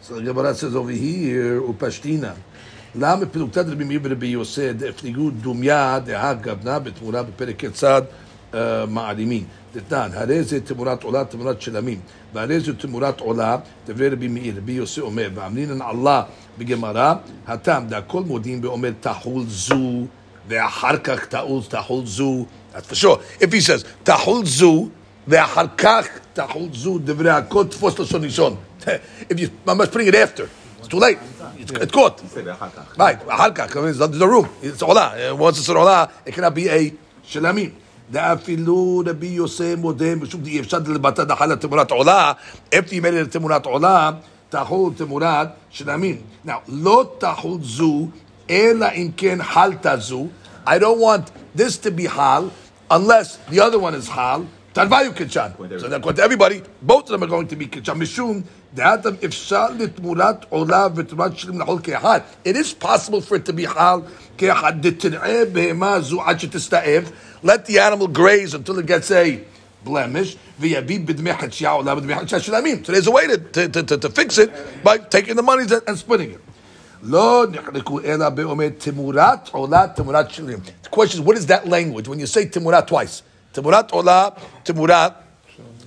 So 0.00 0.14
the 0.14 0.22
Gemara 0.22 0.54
says 0.54 0.74
over 0.74 0.90
here, 0.90 1.60
Upashtina. 1.60 2.36
למה 2.96 3.26
פלוגתת 3.26 3.64
רבי 3.68 3.84
מאיר 3.84 4.00
ורבי 4.02 4.26
יוסי 4.26 4.72
דאפליגו 4.72 5.30
דומיה 5.30 5.98
דהה 6.04 6.34
גבנה 6.34 6.78
בתמורה 6.78 7.22
בפרק 7.22 7.58
כיצד 7.58 8.02
אה, 8.54 8.86
מעלימין. 8.86 9.44
דתן, 9.74 10.08
הרי 10.14 10.42
זה 10.42 10.60
תמורת 10.60 11.02
עולה, 11.02 11.24
תמורת 11.24 11.62
שלמים. 11.62 12.00
והרי 12.34 12.60
זה 12.60 12.74
תמורת 12.74 13.20
עולה, 13.20 13.56
דברי 13.86 14.08
רבי 14.08 14.28
מאיר, 14.28 14.54
רבי 14.56 14.72
יוסי 14.72 15.00
אומר, 15.00 15.28
ואמרינן 15.34 15.82
עלה 15.82 16.22
בגמרא, 16.58 17.14
הטעם 17.46 17.86
דהכל 17.86 18.22
מודיעים 18.22 18.60
ואומר 18.62 18.90
תחול 19.00 19.42
זו, 19.48 20.06
ואחר 20.48 20.96
כך 20.96 21.26
תחול, 21.26 21.60
תחול 21.68 22.06
זו. 22.06 22.46
That's 22.74 22.86
for 22.86 22.94
sure. 22.94 23.18
If 23.40 23.52
he 23.52 23.60
says, 23.60 23.84
תחול 24.02 24.46
זו, 24.46 24.88
ואחר 25.28 25.66
כך 25.76 26.06
תחול 26.32 26.68
זו, 26.72 26.98
דברי 26.98 27.30
הכל 27.30 27.64
תפוס 27.66 27.98
לשון 27.98 28.24
ראשון. 28.24 28.56
If 29.30 29.38
you, 29.38 29.48
ממש 29.66 29.88
putting 29.88 30.08
it 30.08 30.14
after. 30.14 30.44
It's 30.80 30.88
too 30.88 30.98
late. 30.98 31.18
It's, 31.58 31.70
it's 31.70 31.92
caught. 31.92 32.20
say 32.20 32.40
ואחר 32.44 32.68
כך. 32.76 32.98
Right, 32.98 33.28
אחר 33.28 33.50
כך, 33.54 33.76
I 33.76 33.80
mean, 33.80 33.88
it's 33.88 33.98
not 33.98 34.12
the 34.12 34.28
room. 34.28 34.46
It's 34.62 34.82
עולה. 34.82 35.10
Once 35.38 35.58
it's 35.58 35.68
an 35.68 35.76
עולה, 35.76 36.04
it 36.26 36.32
cannot 36.32 36.54
be 36.54 36.68
a 36.68 36.90
שלמים. 37.22 37.70
ואפילו 38.10 39.02
רבי 39.06 39.26
יוסי 39.26 39.74
מודה, 39.74 40.14
משום 40.14 40.40
אי 40.46 40.60
אפשר 40.60 40.78
לבטא 40.86 41.24
דחה 41.24 41.46
לתמורת 41.46 41.90
עולה, 41.90 42.32
if 42.74 42.88
you 42.88 43.00
made 43.00 43.14
it 43.14 43.22
לתמורת 43.22 43.66
עולה, 43.66 44.10
תחול 44.48 44.92
תמורת 44.96 45.48
שלמים. 45.70 46.16
Now, 46.46 46.50
לא 46.68 47.14
תחול 47.18 47.58
זו, 47.62 48.08
אלא 48.50 48.86
אם 48.94 49.10
כן 49.16 49.42
חלת 49.42 49.86
זו. 49.98 50.26
I 50.66 50.78
don't 50.78 51.00
want 51.00 51.30
this 51.56 51.76
to 51.76 51.90
be 51.90 52.06
hal, 52.06 52.44
unless 52.90 53.38
the 53.50 53.60
other 53.60 53.78
one 53.78 53.94
is 53.94 54.08
hal, 54.08 54.40
תרוויו 54.72 55.14
קדשן. 55.14 55.48
So 55.78 55.88
that 55.88 56.00
according 56.00 56.16
to 56.16 56.22
everybody, 56.22 56.62
both 56.82 57.04
of 57.04 57.10
them 57.10 57.22
are 57.22 57.26
going 57.26 57.46
to 57.46 57.56
be 57.56 57.66
קדשן. 57.66 57.92
משום 57.98 58.40
דעתם 58.74 59.10
אפשר 59.24 59.66
לתמורת 59.78 60.46
עולה 60.48 60.86
ותמורת 60.94 61.38
שלמים 61.38 61.60
לחול 61.60 61.78
כאחד. 61.82 62.20
It 62.44 62.56
is 62.56 62.84
possible 62.84 63.20
for 63.28 63.34
it 63.34 63.46
to 63.48 63.52
be 63.52 63.76
hal 63.76 64.00
כאחד. 64.38 64.86
דתנעה 64.86 65.44
בהמה 65.52 66.00
זו 66.00 66.22
עד 66.22 66.40
שתסתאב. 66.40 67.10
Let 67.41 67.65
the 67.65 67.79
animal 67.79 68.07
graze 68.07 68.53
until 68.53 68.77
it 68.79 68.85
gets 68.85 69.09
a 69.11 69.41
blemish. 69.83 70.33
So 70.33 70.39
there's 70.67 70.73
a 73.07 73.11
way 73.11 73.27
to, 73.27 73.37
to, 73.37 73.69
to, 73.69 73.97
to 73.97 74.09
fix 74.09 74.37
it 74.37 74.83
by 74.83 74.97
taking 74.97 75.37
the 75.37 75.41
money 75.41 75.63
and 75.87 75.97
splitting 75.97 76.31
it. 76.31 76.41
The 77.01 77.47
question 80.91 81.21
is, 81.21 81.25
what 81.25 81.37
is 81.37 81.45
that 81.45 81.65
language 81.65 82.09
when 82.09 82.19
you 82.19 82.25
say 82.25 82.47
timurat 82.47 82.87
twice? 82.87 83.23
Timurat 83.53 83.93
ola, 83.93 84.35
timurat 84.65 85.15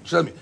shlami. 0.04 0.32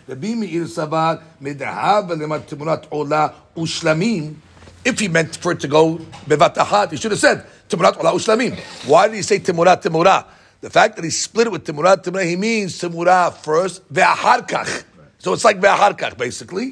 If 4.82 4.98
he 5.00 5.08
meant 5.08 5.36
for 5.36 5.52
it 5.52 5.60
to 5.60 5.68
go 5.68 5.98
bevatahat, 6.26 6.90
he 6.92 6.96
should 6.96 7.10
have 7.10 7.20
said 7.20 7.44
timurat 7.68 7.98
ola 7.98 8.12
ushlamim. 8.12 8.58
Why 8.88 9.08
did 9.08 9.16
he 9.16 9.22
say 9.22 9.40
timurat 9.40 9.82
timurat? 9.82 10.24
The 10.61 10.69
fact 10.69 10.95
that 10.95 11.03
he 11.03 11.11
split 11.11 11.47
it 11.47 11.51
with 11.51 11.65
תמורת 11.65 12.03
תמורה, 12.03 12.23
he 12.23 12.35
means 12.35 12.81
תמורה 12.81 13.29
first, 13.43 13.79
ואחר 13.91 14.41
כך. 14.47 14.67
So 15.21 15.33
it's 15.33 15.43
like 15.43 15.57
ואחר 15.61 15.93
כך, 15.93 16.13
basically. 16.13 16.71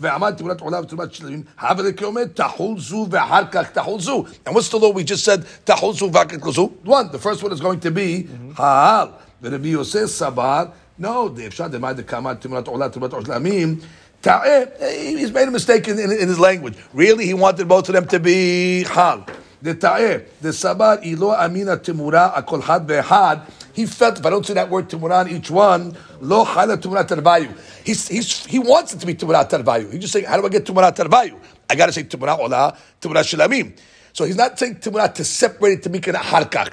ועמד 0.00 0.34
תמורת 0.36 0.60
עולה 0.60 0.80
ותמורת 0.80 1.14
שלמים, 1.14 1.42
הווה 1.60 1.82
לכאומר 1.82 2.24
תחול 2.34 2.80
זו 2.80 3.06
ואחר 3.10 3.42
כך 3.52 3.70
תחול 3.70 4.00
זו. 4.00 4.24
And 4.46 4.54
what's 4.54 4.68
the 4.68 4.78
law 4.78 4.90
we 4.90 5.04
just 5.04 5.24
said, 5.24 5.40
תחול 5.64 5.94
זו 5.94 6.10
ואחר 6.12 6.24
כך 6.24 6.50
זו? 6.50 6.70
One, 6.84 7.08
the 7.12 7.18
first 7.18 7.42
one 7.42 7.52
is 7.52 7.60
going 7.60 7.80
to 7.80 7.90
be 7.90 8.26
העל. 8.56 9.08
ורבי 9.42 9.68
יוסף 9.68 10.06
סבר, 10.06 10.64
no, 11.00 11.06
אפשר 11.46 11.68
דמאי 11.68 11.94
דקאמר 11.94 12.34
תמורת 12.34 12.66
עולה 12.66 12.88
תמורת 12.88 13.12
שלמים, 13.26 13.76
טעה, 14.20 14.42
he's 15.18 15.30
made 15.30 15.48
a 15.48 15.50
mistake 15.50 15.88
in, 15.88 15.98
in, 15.98 16.12
in 16.12 16.28
his 16.28 16.38
language. 16.38 16.74
Really, 16.94 17.26
he 17.26 17.34
wanted 17.34 17.66
both 17.68 17.88
of 17.88 17.94
them 17.94 18.06
to 18.06 18.18
be 18.20 18.84
חל. 18.84 19.18
דטעה, 19.62 20.16
דסבר, 20.42 20.94
היא 21.00 21.16
לא 21.18 21.44
אמינה 21.44 21.76
תמורה, 21.76 22.30
הכל 22.34 22.62
חד 22.62 22.80
ואחד. 22.88 23.36
He 23.76 23.86
felt 23.86 24.18
if 24.18 24.26
I 24.26 24.30
don't 24.30 24.44
say 24.44 24.54
that 24.54 24.70
word 24.70 24.88
תמורה 24.88 25.22
on 25.22 25.28
each 25.28 25.50
one, 25.50 25.96
לא 26.20 26.44
חלה 26.54 26.76
תמורת 26.76 27.08
תרוויו. 27.08 27.50
He's, 27.84 28.08
he's, 28.08 28.46
he 28.46 28.58
wants 28.58 28.92
it 28.92 29.00
to 29.00 29.06
be 29.06 29.12
תמורת 29.12 29.48
תרוויו. 29.48 29.90
He's 29.92 30.02
just 30.02 30.12
saying, 30.12 30.26
how 30.26 30.40
do 30.40 30.46
I 30.46 30.50
get 30.50 30.64
תמורת 30.66 30.96
תרוויו? 30.96 31.36
I 31.72 31.74
got 31.74 31.86
to 31.86 31.92
say 31.92 32.02
תמורה 32.02 32.32
עולה, 32.32 32.68
תמורה 33.00 33.24
שלמים. 33.24 33.70
So 34.14 34.24
he's 34.24 34.36
not 34.36 34.58
saying 34.58 34.74
תמורה 34.80 35.06
to 35.06 35.24
separate 35.24 35.72
it 35.72 35.82
to 35.82 35.90
make 35.90 36.08
it 36.08 36.16
אחר 36.16 36.44
כך. 36.44 36.68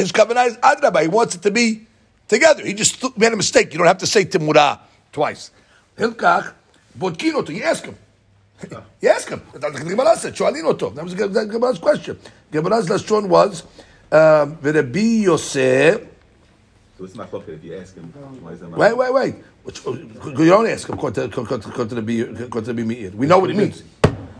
His 0.00 0.12
covenant 0.12 0.48
is 0.48 0.56
אדרבה, 0.60 1.00
he 1.00 1.08
wants 1.08 1.34
it 1.34 1.42
to 1.42 1.50
be 1.50 1.86
together. 2.28 2.64
He 2.64 2.74
just 2.74 3.18
made 3.18 3.32
a 3.32 3.36
mistake. 3.36 3.72
You 3.72 3.78
don't 3.78 3.86
have 3.86 3.98
to 3.98 4.06
say 4.06 4.24
תמורה 4.24 4.74
twice. 5.12 5.50
הלקח, 5.98 6.50
בודקין 6.94 7.34
אותו, 7.34 7.52
you 7.52 7.62
ask 7.62 7.84
him. 7.84 7.94
you 9.01 9.09
ask 9.09 9.29
him. 9.29 9.41
That's 9.53 9.73
what 9.73 9.87
Gemara 9.87 10.15
said. 10.17 10.35
That 10.35 11.03
was 11.03 11.13
Gemara's 11.13 11.79
question. 11.79 12.19
Gemara's 12.51 12.89
last 12.89 13.11
one 13.11 13.29
was, 13.29 13.63
um, 14.11 14.57
Rabbi 14.61 14.99
Yosef. 14.99 16.07
So 16.97 17.03
it's 17.03 17.15
not 17.15 17.31
if 17.47 17.63
you 17.63 17.75
ask 17.75 17.95
him. 17.95 18.05
Why 18.41 18.53
is 18.53 18.59
that 18.61 18.71
wait, 18.71 18.97
wait, 18.97 19.13
wait. 19.13 19.35
Which, 19.63 19.85
oh, 19.85 19.93
you 19.93 20.45
don't 20.45 20.67
ask 20.67 20.89
him. 20.89 20.97
We 23.17 23.27
know 23.27 23.39
what 23.39 23.49
it 23.51 23.55
means. 23.55 23.83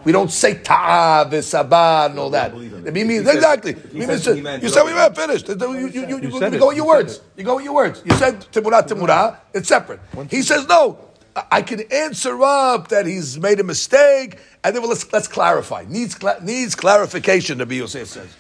We 0.04 0.12
don't 0.14 0.32
say 0.32 0.56
Taav 0.56 1.32
v'saba 1.32 2.10
and 2.10 2.18
all 2.18 2.30
that. 2.30 2.54
It 2.54 2.94
means 2.94 3.28
exactly. 3.28 3.76
You 3.94 4.18
said 4.18 4.86
we 4.86 4.94
were 4.94 5.14
finished. 5.14 5.50
You, 5.50 5.56
you, 5.74 5.88
you, 5.88 6.22
you, 6.22 6.58
go 6.58 6.68
with 6.68 6.78
your 6.78 6.88
words. 6.88 7.20
You 7.36 7.44
go 7.44 7.58
with 7.58 7.66
your 7.66 7.74
words. 7.76 8.02
You 8.06 8.16
said 8.16 8.40
timura 8.52 8.88
timura. 8.88 9.38
It's 9.54 9.68
separate. 9.68 10.00
He 10.30 10.42
says 10.42 10.66
no. 10.68 10.98
I- 11.37 11.59
I 11.59 11.63
can 11.63 11.81
answer 12.05 12.35
up 12.43 12.89
that 12.89 13.07
he's 13.07 13.39
made 13.39 13.59
a 13.61 13.65
mistake, 13.65 14.31
and 14.63 14.75
then 14.75 14.81
well, 14.83 14.91
let's 14.95 15.07
let's 15.17 15.29
clarify. 15.39 15.83
Needs 15.89 16.15
cla- 16.15 16.41
needs 16.43 16.75
clarification. 16.75 17.59
Rabbi 17.59 17.77
Yosef 17.83 18.09
says. 18.17 18.31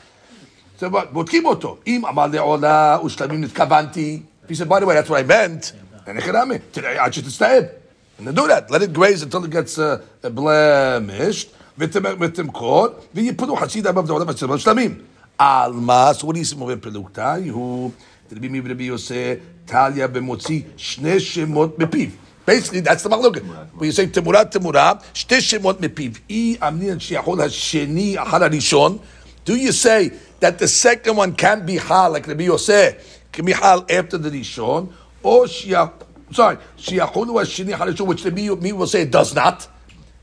So 0.81 0.89
what? 0.89 1.13
בודקים 1.13 1.47
אותו. 1.47 1.79
אם 1.87 2.07
אמר 2.07 2.27
לעולה 2.27 2.99
ושלמים 3.05 3.41
נתכוונתי, 3.41 4.23
if 4.45 4.51
he 4.51 4.55
said, 4.55 4.69
by 4.69 4.81
the 4.81 4.87
way, 4.87 4.95
that's 4.95 5.09
what 5.09 5.19
I 5.19 5.23
meant, 5.23 5.73
then 6.05 6.17
ekadami. 6.19 6.61
Today, 6.73 6.99
I 6.99 7.11
should 7.11 7.31
stand. 7.31 7.69
And 8.19 8.27
then 8.27 8.35
do 8.35 8.47
that. 8.49 8.71
Let 8.71 8.83
it 8.83 8.93
graze 8.93 9.23
until 9.23 9.45
it 9.45 9.51
gets 9.51 9.79
uh, 9.79 9.99
blemished. 10.31 11.49
ותמכור, 11.79 12.87
ויפלו 13.15 13.57
חצי 13.57 13.81
דם 13.81 13.99
עבד 13.99 14.11
העולם 14.11 14.29
אצל 14.29 14.59
שלמים. 14.59 14.99
על 15.39 15.73
מה, 15.73 16.11
so 16.19 16.23
what 16.23 16.37
is 16.37 16.55
אומר 16.61 16.75
פלוגתאי? 16.81 17.49
הוא, 17.49 17.91
רבי 18.37 18.49
מי 18.49 18.61
ורבי 18.65 18.85
יוסי, 18.85 19.35
טליה 19.65 20.09
במוציא 20.09 20.61
שני 20.77 21.21
שמות 21.21 21.79
מפיו. 21.79 22.09
Basically, 22.48 22.80
that's 22.80 23.04
the 23.04 23.10
machloket. 23.10 23.44
When 23.74 23.88
you 23.88 23.92
say 23.92 24.08
temura, 24.08 24.50
temura, 24.50 25.04
shte 25.14 25.40
shemot 25.40 25.80
mepiv. 25.80 26.22
I 26.30 26.72
amni 26.72 26.90
and 26.90 27.02
shiachol 27.02 27.40
hasheni 27.40 28.16
Sheni 28.16 28.26
harishon. 28.26 29.02
Do 29.44 29.58
you 29.58 29.74
say 29.74 30.14
that 30.40 30.58
the 30.58 30.70
second 30.70 31.18
one 31.18 31.34
can 31.34 31.66
be 31.66 31.76
hal, 31.76 32.12
like 32.12 32.26
Rabbi 32.26 32.46
Yosef, 32.46 33.22
can 33.34 33.44
be 33.44 33.52
hal 33.52 33.86
after 33.90 34.18
the 34.18 34.30
rishon, 34.30 34.94
or 35.24 35.44
shiach, 35.44 35.92
sorry, 36.32 36.56
shiachol 36.78 37.26
hasheni 37.26 37.76
achar 37.76 38.08
which 38.08 38.24
Rabbi 38.24 38.48
me 38.56 38.72
will 38.72 38.88
say 38.88 39.02
it 39.02 39.12
does 39.12 39.36
not. 39.36 39.68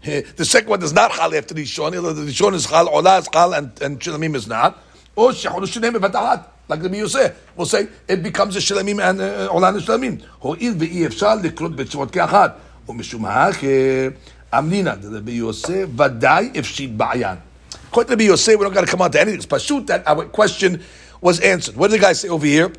The 0.02 0.46
second 0.46 0.70
one 0.70 0.80
does 0.80 0.94
not 0.94 1.12
hal 1.12 1.34
after 1.34 1.52
the 1.52 1.62
rishon. 1.62 1.90
The 1.92 2.22
rishon 2.22 2.54
is 2.54 2.64
hal, 2.64 2.88
olah 2.88 3.18
is 3.20 3.28
hal, 3.34 3.52
and, 3.52 3.82
and 3.82 4.00
shulamim 4.00 4.34
is 4.34 4.48
not. 4.48 4.82
Or 5.14 5.32
shiachol 5.32 5.60
hasheni 5.60 5.94
mevadat 5.94 6.46
Like 6.67 6.83
Rabbi 6.83 6.97
Yosef 6.97 7.31
will 7.55 7.65
say, 7.65 7.87
it 8.07 8.21
becomes 8.21 8.55
a 8.55 8.59
Shilamim 8.59 9.01
and 9.01 9.21
uh, 9.21 9.47
Ola 9.51 9.69
and 9.69 9.81
Shilamim. 9.81 10.21
הואיל 10.39 10.75
ואי 10.79 11.05
אפשר 11.05 11.35
לקרות 11.35 11.75
בתשובות 11.75 12.11
כאחת. 12.11 12.55
ומשום 12.89 13.25
האחר, 13.25 14.09
אמנינא 14.59 14.95
דרבי 14.95 15.31
יוסף 15.31 15.85
ודאי 15.97 16.49
הפשיט 16.55 16.91
בעיין. 16.97 17.37
According 17.91 18.07
to 18.07 18.13
Rabbi 18.13 18.23
Yosef, 18.23 18.59
we 18.59 18.65
don't 18.65 18.73
got 18.73 18.81
to 18.81 18.87
come 18.87 19.01
on 19.01 19.11
to 19.11 19.19
anything. 19.19 19.39
It's 19.39 19.45
pashut 19.45 19.87
that 19.87 20.07
our 20.07 20.25
question 20.25 20.81
was 21.21 21.39
answered. 21.39 21.75
What 21.75 21.89
did 21.89 21.99
the 21.99 22.03
guy 22.03 22.13
say 22.13 22.29
over 22.29 22.45
here? 22.45 22.71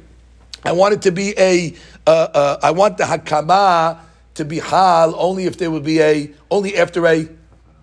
I 0.64 0.72
want 0.72 0.94
it 0.94 1.02
to 1.02 1.12
be 1.12 1.34
a, 1.38 1.74
uh, 2.06 2.10
uh, 2.10 2.58
I 2.62 2.70
want 2.70 2.98
the 2.98 3.04
hakama 3.04 3.98
to 4.34 4.44
be 4.44 4.58
hal 4.58 5.14
only 5.16 5.46
if 5.46 5.58
there 5.58 5.70
would 5.70 5.84
be 5.84 6.00
a, 6.00 6.30
only 6.50 6.76
after 6.76 7.06
a 7.06 7.28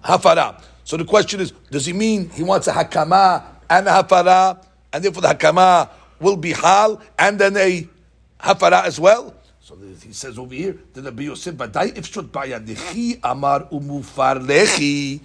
hafara. 0.06 0.62
So 0.84 0.96
the 0.96 1.06
question 1.06 1.40
is, 1.42 1.52
does 1.72 1.86
he 1.86 1.94
mean 1.94 2.30
he 2.30 2.44
wants 2.44 2.68
a 2.68 2.74
hakama 2.74 3.44
and 3.70 3.88
a 3.88 3.92
hafara, 3.92 4.64
And 4.93 5.05
therefore 5.05 5.23
the 5.23 5.29
hakama 5.29 5.89
will 6.21 6.37
be 6.37 6.53
hal 6.53 7.01
and 7.19 7.39
then 7.39 7.57
a 7.57 7.89
hafara 8.41 8.85
as 8.85 9.01
well? 9.01 9.35
So 9.61 9.77
he 9.77 10.13
says 10.13 10.39
over 10.39 10.55
here, 10.55 10.77
the 10.93 11.03
Rabbi 11.03 11.23
Yosef, 11.23 11.55
"Vadai 11.55 11.95
ifshot 11.95 12.29
bayadichi 12.29 13.21
amar 13.23 13.69
umufar 13.71 14.45
lechi." 14.45 15.21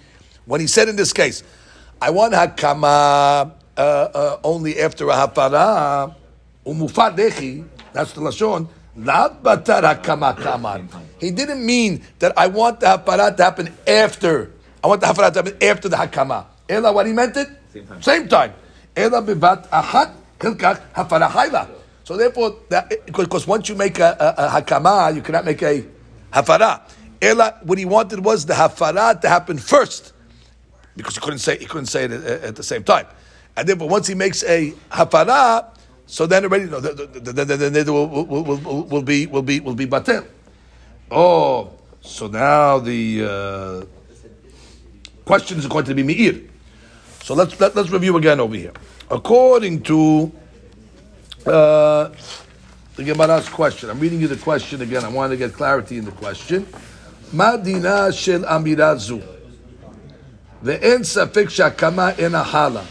When 0.46 0.60
he 0.60 0.66
said 0.66 0.88
in 0.88 0.96
this 0.96 1.12
case, 1.12 1.42
I 2.00 2.10
want 2.10 2.34
hakama 2.34 3.52
uh, 3.76 3.80
uh, 3.80 4.38
only 4.44 4.78
after 4.80 5.08
a 5.08 5.14
hafara, 5.14 6.14
umufar 6.64 7.16
lechi. 7.16 7.64
That's 7.92 8.12
the 8.12 8.20
lashon. 8.20 8.68
Not 8.94 9.42
batar 9.42 9.82
hakama 9.82 10.36
kamar. 10.40 10.82
He 11.20 11.30
didn't 11.32 11.64
mean 11.64 12.02
that 12.20 12.38
I 12.38 12.46
want 12.46 12.80
the 12.80 12.86
hafara 12.86 13.36
to 13.36 13.42
happen 13.42 13.74
after. 13.86 14.52
I 14.82 14.86
want 14.86 15.00
the 15.00 15.08
hafara 15.08 15.32
to 15.32 15.42
happen 15.42 15.56
after 15.62 15.88
the 15.88 15.96
hakama. 15.96 16.46
Ela, 16.68 16.92
what 16.92 17.06
he 17.06 17.12
meant 17.12 17.36
it? 17.36 17.48
Same 17.72 17.86
time. 17.86 18.02
Same 18.02 18.28
time. 18.28 18.52
Ela 18.98 19.22
bivat 19.22 19.68
achat 19.68 20.10
hilkach 20.40 20.80
hafara 20.92 21.28
hayla. 21.28 21.68
So 22.02 22.16
therefore, 22.16 22.56
because 23.06 23.46
once 23.46 23.68
you 23.68 23.76
make 23.76 24.00
a, 24.00 24.16
a, 24.18 24.46
a 24.46 24.60
hakama, 24.60 25.14
you 25.14 25.22
cannot 25.22 25.44
make 25.44 25.62
a 25.62 25.84
hafara. 26.32 26.80
Ela, 27.22 27.58
what 27.62 27.78
he 27.78 27.84
wanted 27.84 28.24
was 28.24 28.44
the 28.44 28.54
hafara 28.54 29.20
to 29.20 29.28
happen 29.28 29.56
first, 29.56 30.12
because 30.96 31.14
he 31.14 31.20
couldn't 31.20 31.38
say 31.38 31.58
he 31.58 31.66
couldn't 31.66 31.86
say 31.86 32.04
it 32.06 32.12
at, 32.12 32.56
the 32.56 32.62
same 32.62 32.82
time. 32.82 33.06
And 33.56 33.68
therefore, 33.68 33.88
once 33.88 34.08
he 34.08 34.14
makes 34.16 34.42
a 34.42 34.72
hafara, 34.90 35.66
so 36.06 36.26
then 36.26 36.44
already 36.44 36.64
no, 36.64 36.80
the, 36.80 36.92
the, 36.94 37.20
the, 37.20 37.44
the, 37.44 37.56
the, 37.56 37.84
the, 37.84 37.92
will, 37.92 38.08
will, 38.08 38.42
will, 38.42 38.82
will, 38.84 39.02
be 39.02 39.26
will 39.26 39.42
be 39.42 39.60
will 39.60 39.76
be 39.76 39.86
batel. 39.86 40.26
Oh, 41.10 41.70
so 42.00 42.26
now 42.26 42.78
the 42.80 43.24
uh, 43.24 43.84
question 45.24 45.58
is 45.58 45.66
going 45.66 45.84
to 45.84 45.94
be 45.94 46.02
meir. 46.02 46.40
So 47.27 47.33
let's 47.33 47.59
let, 47.59 47.75
let's 47.75 47.89
review 47.89 48.17
again 48.17 48.39
over 48.39 48.55
here. 48.55 48.73
According 49.09 49.83
to 49.83 50.31
uh, 51.45 52.09
the 52.95 53.03
Gemara's 53.03 53.49
question, 53.49 53.89
I'm 53.89 53.99
reading 53.99 54.19
you 54.19 54.27
the 54.27 54.37
question 54.37 54.81
again. 54.81 55.03
I 55.03 55.09
want 55.09 55.31
to 55.31 55.37
get 55.37 55.53
clarity 55.53 55.97
in 55.97 56.05
the 56.05 56.11
question. 56.11 56.65
Madina 57.33 58.11
shel 58.13 58.43
amirazu. 58.43 59.21
ואין 60.63 61.03
ספק 61.03 61.49
שהקמה 61.49 62.09
אינה 62.17 62.43
חלה, 62.43 62.81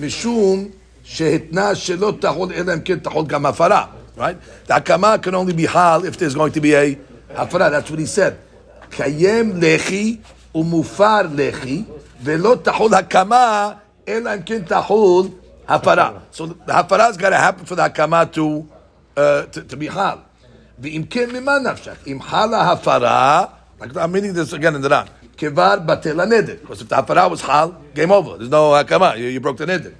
משום 0.00 0.68
שהתנה 1.04 1.74
שלא 1.74 2.12
תחול 2.20 2.52
אלא 2.52 2.74
אם 2.74 2.80
כן 2.80 2.98
תחול 2.98 3.26
גם 3.26 3.46
הפרה, 3.46 3.84
right? 4.16 4.68
The 4.68 4.74
הקמה 4.74 5.16
can 5.22 5.34
only 5.34 5.52
be 5.52 5.66
hal 5.66 6.04
if 6.04 6.18
there's 6.18 6.34
going 6.34 6.52
to 6.52 6.60
be 6.60 6.74
a 6.74 6.96
הפרה, 7.36 7.70
that's 7.70 7.90
what 7.90 7.98
he 7.98 8.06
said. 8.06 8.32
קיים 8.90 9.52
לחי 9.56 10.16
ומופר 10.54 11.20
לחי, 11.34 11.82
ולא 12.22 12.56
תחול 12.62 12.94
הקמה 12.94 13.72
אלא 14.08 14.34
אם 14.34 14.42
כן 14.42 14.62
תחול 14.62 15.26
הפרה. 15.68 16.10
So 16.34 16.38
the 16.66 16.72
הפרה 16.72 17.08
is 17.10 17.16
got 17.16 17.30
to 17.30 17.36
happen 17.36 17.64
for 17.66 17.74
the 17.76 17.82
הקמה 17.82 18.22
to, 18.34 18.64
uh, 19.16 19.20
to, 19.52 19.60
to 19.72 19.76
be 19.76 19.88
hal. 19.94 20.18
ואם 20.78 21.02
כן, 21.10 21.30
ממה 21.32 21.58
נפשך? 21.58 21.94
אם 22.06 22.18
חלה 22.22 22.72
הפרה, 22.72 23.44
like 23.80 23.84
I'm 23.84 24.12
reading 24.14 24.34
this 24.34 24.52
again 24.52 24.74
in 24.74 24.82
the 24.82 24.90
Ran. 24.90 25.06
כבר 25.38 25.74
בטל 25.86 26.20
הנדר. 26.20 26.54
Because 26.62 26.82
if 26.82 26.88
the 26.88 26.96
הפרה 26.98 27.28
was 27.30 27.42
חל, 27.42 27.68
game 27.96 28.10
over. 28.10 28.38
There's 28.38 28.50
no 28.50 28.74
הקמה, 28.80 29.12
you, 29.16 29.40
you 29.40 29.40
broke 29.40 29.58
the 29.58 29.66
נדר. 29.66 29.90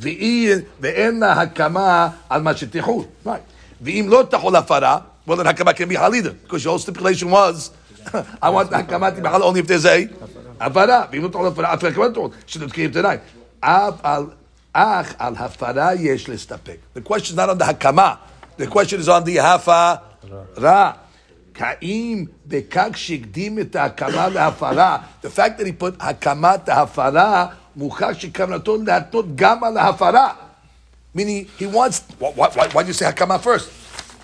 ואי- 0.00 0.54
ואין 0.80 1.20
לה 1.20 1.32
הקמה 1.32 2.08
על 2.30 2.42
מה 2.42 2.56
שתחול. 2.56 3.04
Right. 3.26 3.30
ואם 3.82 4.06
לא 4.08 4.22
תחול 4.30 4.56
הפרה, 4.56 4.98
well 5.28 5.32
then 5.36 5.46
הקמה 5.46 5.70
can 5.72 5.88
be 5.92 5.96
חל 5.96 6.12
either. 6.14 6.32
Because 6.46 6.64
your 6.64 6.78
whole 6.78 6.78
stipulation 6.78 7.30
was, 7.30 7.70
I 8.42 8.48
want 8.50 8.70
the 8.70 8.76
הקמה 8.76 9.10
to 9.10 9.20
be 9.22 9.28
חל 9.28 9.42
only 9.42 9.58
if 9.60 9.66
there's 9.66 9.84
a 9.86 10.08
הפרה. 10.60 11.04
ואם 11.12 11.22
לא 11.22 11.28
תחול 11.28 11.46
הפרה, 11.46 11.74
אף 11.74 11.84
הקמה 11.84 12.04
לא 12.06 12.12
תחול. 12.12 12.30
שתתקיים 12.46 12.90
תנאי. 12.90 13.16
אף 13.60 13.94
על... 14.02 14.26
אך 14.72 15.14
על 15.18 15.34
הפרה 15.36 15.94
יש 15.94 16.28
להסתפק. 16.28 16.76
The 16.96 17.00
question 17.00 17.34
is 17.34 17.36
not 17.36 17.48
on 17.48 17.58
the 17.58 17.64
הקמה. 17.64 18.14
The 18.58 18.66
question 18.66 19.00
is 19.00 19.08
on 19.08 19.24
the 19.24 19.38
הפרה. 19.40 20.90
כאם 21.58 22.24
בכך 22.46 22.88
שהקדים 22.94 23.58
את 23.58 23.76
ההקמה 23.76 24.28
להפרה, 24.28 24.98
the 25.22 25.26
fact 25.26 25.60
that 25.60 25.64
he 25.64 25.82
put 25.82 25.94
הקמת 26.00 26.68
ההפרה, 26.68 27.46
מוכח 27.76 28.08
שכוונתו 28.12 28.76
להתנות 28.86 29.26
גם 29.34 29.64
על 29.64 29.76
ההפרה. 29.76 30.32
Meaning, 31.16 31.48
he 31.58 31.66
wants, 31.66 32.02
why, 32.20 32.30
why, 32.36 32.68
why 32.68 32.82
did 32.82 32.88
you 32.88 32.92
say 32.92 33.06
hakama 33.06 33.40
first? 33.40 33.70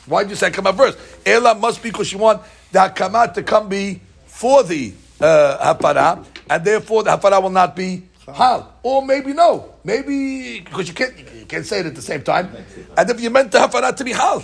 Why 0.06 0.22
did 0.22 0.30
you 0.30 0.36
say 0.36 0.50
hakama 0.50 0.76
first? 0.76 0.98
Ela 1.26 1.54
must 1.54 1.82
be 1.82 1.90
because 1.90 2.12
you 2.12 2.18
want 2.18 2.40
the 2.70 2.78
hakama 2.78 3.32
to 3.34 3.42
come 3.42 3.68
before 3.68 4.62
the 4.62 4.92
uh, 5.19 5.73
hafara, 5.75 6.25
and 6.49 6.65
therefore 6.65 7.03
the 7.03 7.11
hafara 7.11 7.41
will 7.41 7.49
not 7.49 7.75
be 7.75 8.03
hal. 8.33 8.75
Or 8.83 9.05
maybe 9.05 9.33
no. 9.33 9.73
Maybe, 9.83 10.59
because 10.61 10.87
you 10.87 10.93
can't, 10.93 11.17
you 11.17 11.45
can't 11.45 11.65
say 11.65 11.79
it 11.79 11.87
at 11.87 11.95
the 11.95 12.01
same 12.01 12.21
time. 12.21 12.55
And 12.97 13.09
if 13.09 13.19
you 13.19 13.29
meant 13.29 13.51
the 13.51 13.59
hafara 13.59 13.95
to 13.95 14.03
be 14.03 14.13
hal, 14.13 14.43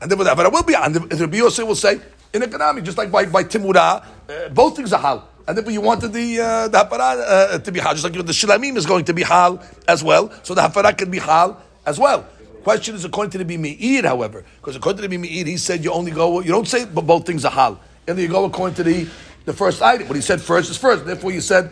and 0.00 0.10
then 0.10 0.18
the 0.18 0.24
hafara 0.24 0.52
will 0.52 0.62
be, 0.62 0.74
and 0.74 0.94
the 0.94 1.16
Rabbi 1.16 1.36
Yosef 1.38 1.66
will 1.66 1.74
say, 1.74 2.00
in 2.32 2.42
economic, 2.42 2.84
just 2.84 2.98
like 2.98 3.10
by, 3.10 3.26
by 3.26 3.44
timura, 3.44 4.04
uh, 4.28 4.48
both 4.50 4.76
things 4.76 4.92
are 4.92 5.00
hal. 5.00 5.28
And 5.46 5.58
then 5.58 5.68
you 5.72 5.80
wanted 5.80 6.12
the 6.12 6.40
uh, 6.40 6.68
the 6.68 6.78
hafara 6.78 7.54
uh, 7.54 7.58
to 7.58 7.72
be 7.72 7.80
hal, 7.80 7.92
just 7.94 8.04
like 8.04 8.12
the 8.12 8.32
shilamim 8.32 8.76
is 8.76 8.86
going 8.86 9.04
to 9.06 9.12
be 9.12 9.22
hal 9.22 9.62
as 9.88 10.02
well. 10.04 10.32
So 10.42 10.54
the 10.54 10.62
hafara 10.62 10.96
can 10.96 11.10
be 11.10 11.18
hal 11.18 11.60
as 11.84 11.98
well. 11.98 12.26
Question 12.62 12.94
is 12.94 13.04
according 13.04 13.32
to 13.32 13.38
the 13.38 13.56
Meir, 13.56 14.02
however, 14.02 14.44
because 14.60 14.76
according 14.76 15.02
to 15.02 15.08
the 15.08 15.18
Meir, 15.18 15.44
he 15.44 15.56
said 15.56 15.82
you 15.82 15.90
only 15.90 16.12
go, 16.12 16.40
you 16.40 16.52
don't 16.52 16.68
say 16.68 16.84
both 16.84 17.26
things 17.26 17.44
are 17.44 17.50
hal. 17.50 17.80
And 18.06 18.16
you 18.18 18.28
go 18.28 18.44
according 18.44 18.76
to 18.76 18.84
the, 18.84 19.08
the 19.44 19.52
first 19.52 19.82
item. 19.82 20.08
What 20.08 20.16
he 20.16 20.22
said 20.22 20.40
first 20.40 20.70
is 20.70 20.76
first. 20.76 21.04
Therefore, 21.04 21.32
you 21.32 21.40
said 21.40 21.70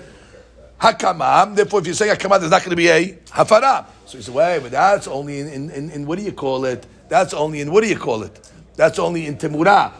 hakamam. 0.81 1.57
Therefore, 1.57 1.81
if 1.81 1.87
you 1.87 1.95
say 1.95 2.09
hakamam, 2.09 2.41
there's 2.41 2.51
not 2.51 2.61
going 2.63 2.71
to 2.71 2.77
be 2.77 2.89
a 2.89 3.13
hafara. 3.29 3.87
So 4.07 4.19
he 4.19 4.25
said, 4.25 4.35
wait, 4.35 4.61
but 4.61 4.73
that's 4.73 5.07
only 5.07 5.41
in, 5.41 5.71
in, 5.71 5.91
in, 5.91 6.07
what 6.07 6.19
do 6.19 6.25
you 6.25 6.33
call 6.33 6.65
it? 6.65 6.87
That's 7.09 7.35
only 7.35 7.61
in 7.61 7.71
what 7.71 7.83
do 7.83 7.89
you 7.89 7.99
call 7.99 8.23
it? 8.23 8.51
That's 8.77 8.99
only 8.99 9.27
in 9.27 9.37
temura 9.37 9.93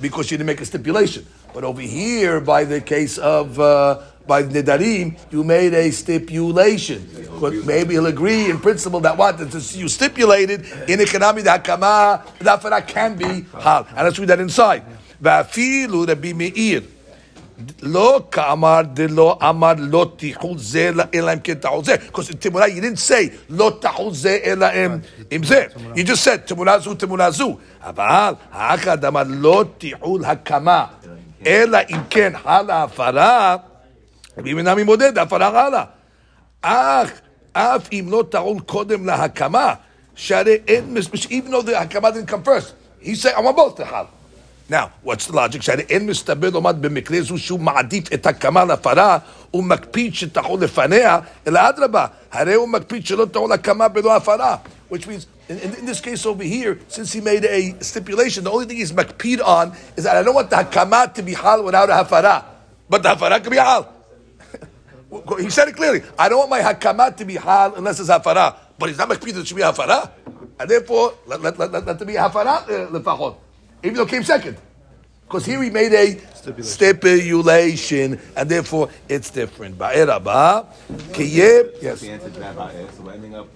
because 0.00 0.30
you 0.30 0.38
didn't 0.38 0.46
make 0.46 0.60
a 0.60 0.64
stipulation. 0.64 1.26
But 1.52 1.64
over 1.64 1.80
here, 1.80 2.40
by 2.40 2.64
the 2.64 2.80
case 2.80 3.18
of 3.18 3.58
uh, 3.58 4.02
by 4.26 4.42
Nidarim, 4.42 5.18
you 5.32 5.42
made 5.42 5.72
a 5.72 5.90
stipulation. 5.90 7.08
But 7.40 7.54
maybe 7.64 7.94
he'll 7.94 8.06
agree 8.06 8.50
in 8.50 8.60
principle 8.60 9.00
that 9.00 9.16
what 9.16 9.38
that 9.38 9.74
you 9.74 9.88
stipulated 9.88 10.66
in 10.88 11.00
economy 11.00 11.42
the 11.42 11.50
hakama 11.50 12.22
that 12.40 12.86
can 12.86 13.16
be 13.16 13.46
hal, 13.58 13.86
and 13.88 13.98
let's 13.98 14.18
read 14.18 14.28
that 14.28 14.40
inside. 14.40 14.84
Va'afilu 15.22 16.06
Rabbi 16.06 16.32
Meir 16.32 16.82
לא 17.81 18.21
כאמר 18.31 18.81
דלא 18.93 19.37
אמר 19.49 19.73
לא 19.77 20.11
תחול 20.17 20.57
זה 20.57 20.91
אלא 21.13 21.33
אם 21.33 21.39
כן 21.39 21.53
תחול 21.53 21.83
זה. 21.83 21.95
Because 21.95 22.29
in 22.31 22.35
תמונה 22.39 22.65
you 22.65 22.81
didn't 22.81 23.09
say 23.09 23.29
לא 23.49 23.71
תחול 23.81 24.13
זה 24.13 24.37
אלא 24.43 24.65
אם- 24.65 24.97
אם 25.31 25.43
זה. 25.43 25.65
You 25.95 26.07
just 26.07 26.25
said 26.25 26.37
תמונה 26.45 26.79
זו 26.79 26.93
תמונה 26.95 27.31
זו. 27.31 27.57
אבל 27.81 28.33
האחד 28.51 29.05
אמר 29.05 29.23
לא 29.27 29.63
תחול 29.77 30.25
הקמה 30.25 30.85
אלא 31.47 31.77
אם 31.89 31.97
כן 32.09 32.33
חלה 32.43 32.83
הפרה, 32.83 33.55
ואם 34.37 34.57
אינה 34.57 34.75
ממודד 34.75 35.17
הפרה 35.17 35.51
חלה. 35.51 35.83
אך 36.61 37.11
אף 37.53 37.87
אם 37.91 38.05
לא 38.09 38.23
טעון 38.29 38.59
קודם 38.59 39.05
להקמה, 39.05 39.73
שהרי 40.15 40.57
אין, 40.67 40.93
מס- 40.93 41.07
even 41.25 41.49
though 41.51 41.67
the 41.69 41.75
הקמה 41.77 42.09
didn't 42.09 42.31
come 42.31 42.47
first, 42.47 42.73
he 43.05 43.15
said, 43.15 43.33
I 43.35 43.39
want 43.39 43.55
both 43.57 43.81
to 43.81 43.85
חל. 43.85 44.05
Now, 44.69 44.91
what's 45.03 45.27
the 45.27 45.33
logic? 45.33 45.61
שהרי 45.61 45.83
אין 45.89 46.05
מסתבר 46.05 46.49
לומר 46.49 46.71
במקרה 46.71 47.21
זו 47.21 47.37
שהוא 47.37 47.59
מעדיף 47.59 48.13
את 48.13 48.25
הקמה 48.25 48.65
להפרה, 48.65 49.17
הוא 49.51 49.63
מקפיד 49.63 50.15
שתחול 50.15 50.63
לפניה, 50.63 51.19
אלא 51.47 51.69
אדרבה, 51.69 52.05
הרי 52.31 52.53
הוא 52.53 52.69
מקפיד 52.69 53.05
שלא 53.05 53.25
תחול 53.25 53.51
הקמה 53.51 53.87
בלא 53.87 54.15
הפרה. 54.15 54.55
Which 54.89 55.07
means, 55.07 55.25
in, 55.49 55.57
in, 55.59 55.73
in 55.73 55.85
this 55.85 55.99
case 55.99 56.25
over 56.25 56.43
here, 56.43 56.79
since 56.87 57.11
he 57.11 57.19
made 57.19 57.45
a 57.45 57.83
stipulation, 57.83 58.43
the 58.43 58.51
only 58.51 58.65
thing 58.65 58.77
he's 58.77 58.91
makpid 58.91 59.43
on 59.43 59.73
is 59.97 60.03
that 60.05 60.15
I 60.15 60.23
don't 60.23 60.35
want 60.35 60.49
the 60.49 60.57
hakama 60.57 61.13
to 61.15 61.21
be 61.23 61.33
hal 61.33 61.63
without 61.63 61.89
a 61.89 61.93
hafara. 61.93 62.45
But 62.89 63.03
the 63.03 63.09
hafara 63.09 63.41
can 63.41 63.49
be 63.49 63.57
hal. 63.57 63.91
He 65.39 65.49
said 65.49 65.67
it 65.67 65.75
clearly. 65.75 66.01
I 66.17 66.29
don't 66.29 66.39
want 66.39 66.51
my 66.51 66.61
hakama 66.61 67.15
to 67.17 67.25
be 67.25 67.35
hal 67.35 67.75
unless 67.75 67.99
it's 67.99 68.09
hafara. 68.09 68.55
But 68.79 68.89
he's 68.89 68.97
not 68.97 69.09
makpid 69.09 69.33
that 69.33 69.41
it 69.41 69.47
should 69.47 69.57
be 69.57 69.63
hafara. 69.63 70.09
And 70.59 70.69
therefore, 70.69 71.13
let, 71.25 71.41
let, 71.41 71.57
let, 71.57 71.71
let, 71.71 71.85
let 71.85 71.99
there 71.99 72.07
be 72.07 72.13
hafara 72.13 72.63
uh, 72.63 72.87
lefachot. 72.91 73.35
Even 73.82 73.96
though 73.96 74.02
it 74.02 74.08
came 74.08 74.22
second. 74.22 74.56
Because 75.26 75.44
here 75.44 75.62
he 75.62 75.68
made 75.68 75.92
a 75.92 76.18
stipulation. 76.62 78.18
and 78.34 78.48
therefore 78.48 78.88
it's 79.08 79.30
different. 79.30 79.76
Ba'er 79.76 80.06
haba, 80.06 80.66
kiyeh, 81.12 81.82
yes, 81.82 82.00
The 82.00 82.10
answer 82.10 82.30
to 82.30 82.40
that. 82.40 82.94
So 82.96 83.08
ending 83.08 83.34
up 83.34 83.46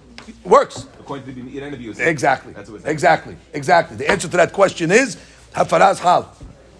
works. 0.43 0.85
according 0.99 1.25
to 1.25 1.31
the 1.41 1.57
interview. 1.57 1.93
Exactly. 1.97 2.53
That's 2.53 2.69
what. 2.69 2.85
Exactly. 2.85 3.35
Exactly. 3.53 3.97
The 3.97 4.09
answer 4.09 4.27
to 4.27 4.37
that 4.37 4.53
question 4.53 4.91
is 4.91 5.17
hafaraz 5.55 5.97
hal. 5.99 6.31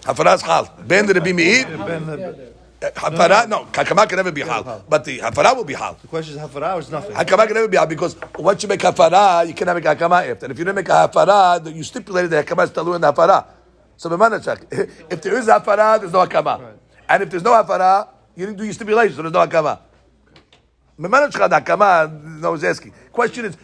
Hafaraz 0.02 0.42
hal. 0.42 0.72
Ben 0.86 1.08
Rabbi 1.08 1.32
Meir. 1.32 2.54
Hafara, 2.92 3.48
no, 3.48 3.66
hakama 3.66 4.08
can 4.08 4.18
never 4.18 4.32
be 4.32 4.42
hal. 4.42 4.84
But 4.90 5.06
the 5.06 5.20
hafara 5.20 5.56
will 5.56 5.64
be 5.64 5.74
hal. 5.74 5.98
the 6.02 6.08
question 6.08 6.36
is 6.36 6.42
hafara 6.42 6.78
is 6.80 6.92
nothing. 6.92 7.16
Hakama 7.16 7.46
can 7.46 7.54
never 7.56 7.68
be 7.68 7.78
hal 7.78 7.86
because 7.88 8.16
once 8.38 8.62
you 8.64 8.70
make 8.70 8.82
hafara, 8.82 9.48
you 9.48 9.54
cannot 9.54 9.76
make 9.76 9.86
hakama 9.86 10.30
after. 10.30 10.46
And 10.46 10.52
if 10.52 10.60
you 10.60 10.66
don't 10.66 10.76
make 10.76 10.90
a 10.90 11.08
hafara, 11.08 11.64
then 11.64 11.76
you 11.76 11.84
stipulated 11.84 12.32
that 12.32 12.46
hakama 12.46 12.66
is 12.66 12.72
talu 12.72 12.96
in 12.96 13.02
the 13.02 13.14
hafara. 13.14 13.46
So 13.96 14.10
b'manachak, 14.10 14.68
if 15.12 15.22
there 15.22 15.38
is 15.38 15.48
hafara, 15.48 16.00
there's 16.00 16.12
no 16.12 16.26
hakama. 16.26 16.74
And 17.08 17.24
if 17.24 17.30
there's 17.30 17.44
no 17.44 17.52
hafara, 17.52 18.10
you 18.36 18.46
didn't 18.48 18.58
do 18.58 18.66
your 18.66 18.74
stipulation, 18.74 19.16
so 19.16 19.22
there's 19.22 19.34
no 19.34 19.48
hakama. 19.48 19.80
B'manachak, 21.00 21.50
the 21.50 21.62
hakama, 21.62 22.40
no 22.42 22.54
is 22.54 22.64
asking. 22.64 22.94
Question 23.12 23.46
is, 23.46 23.58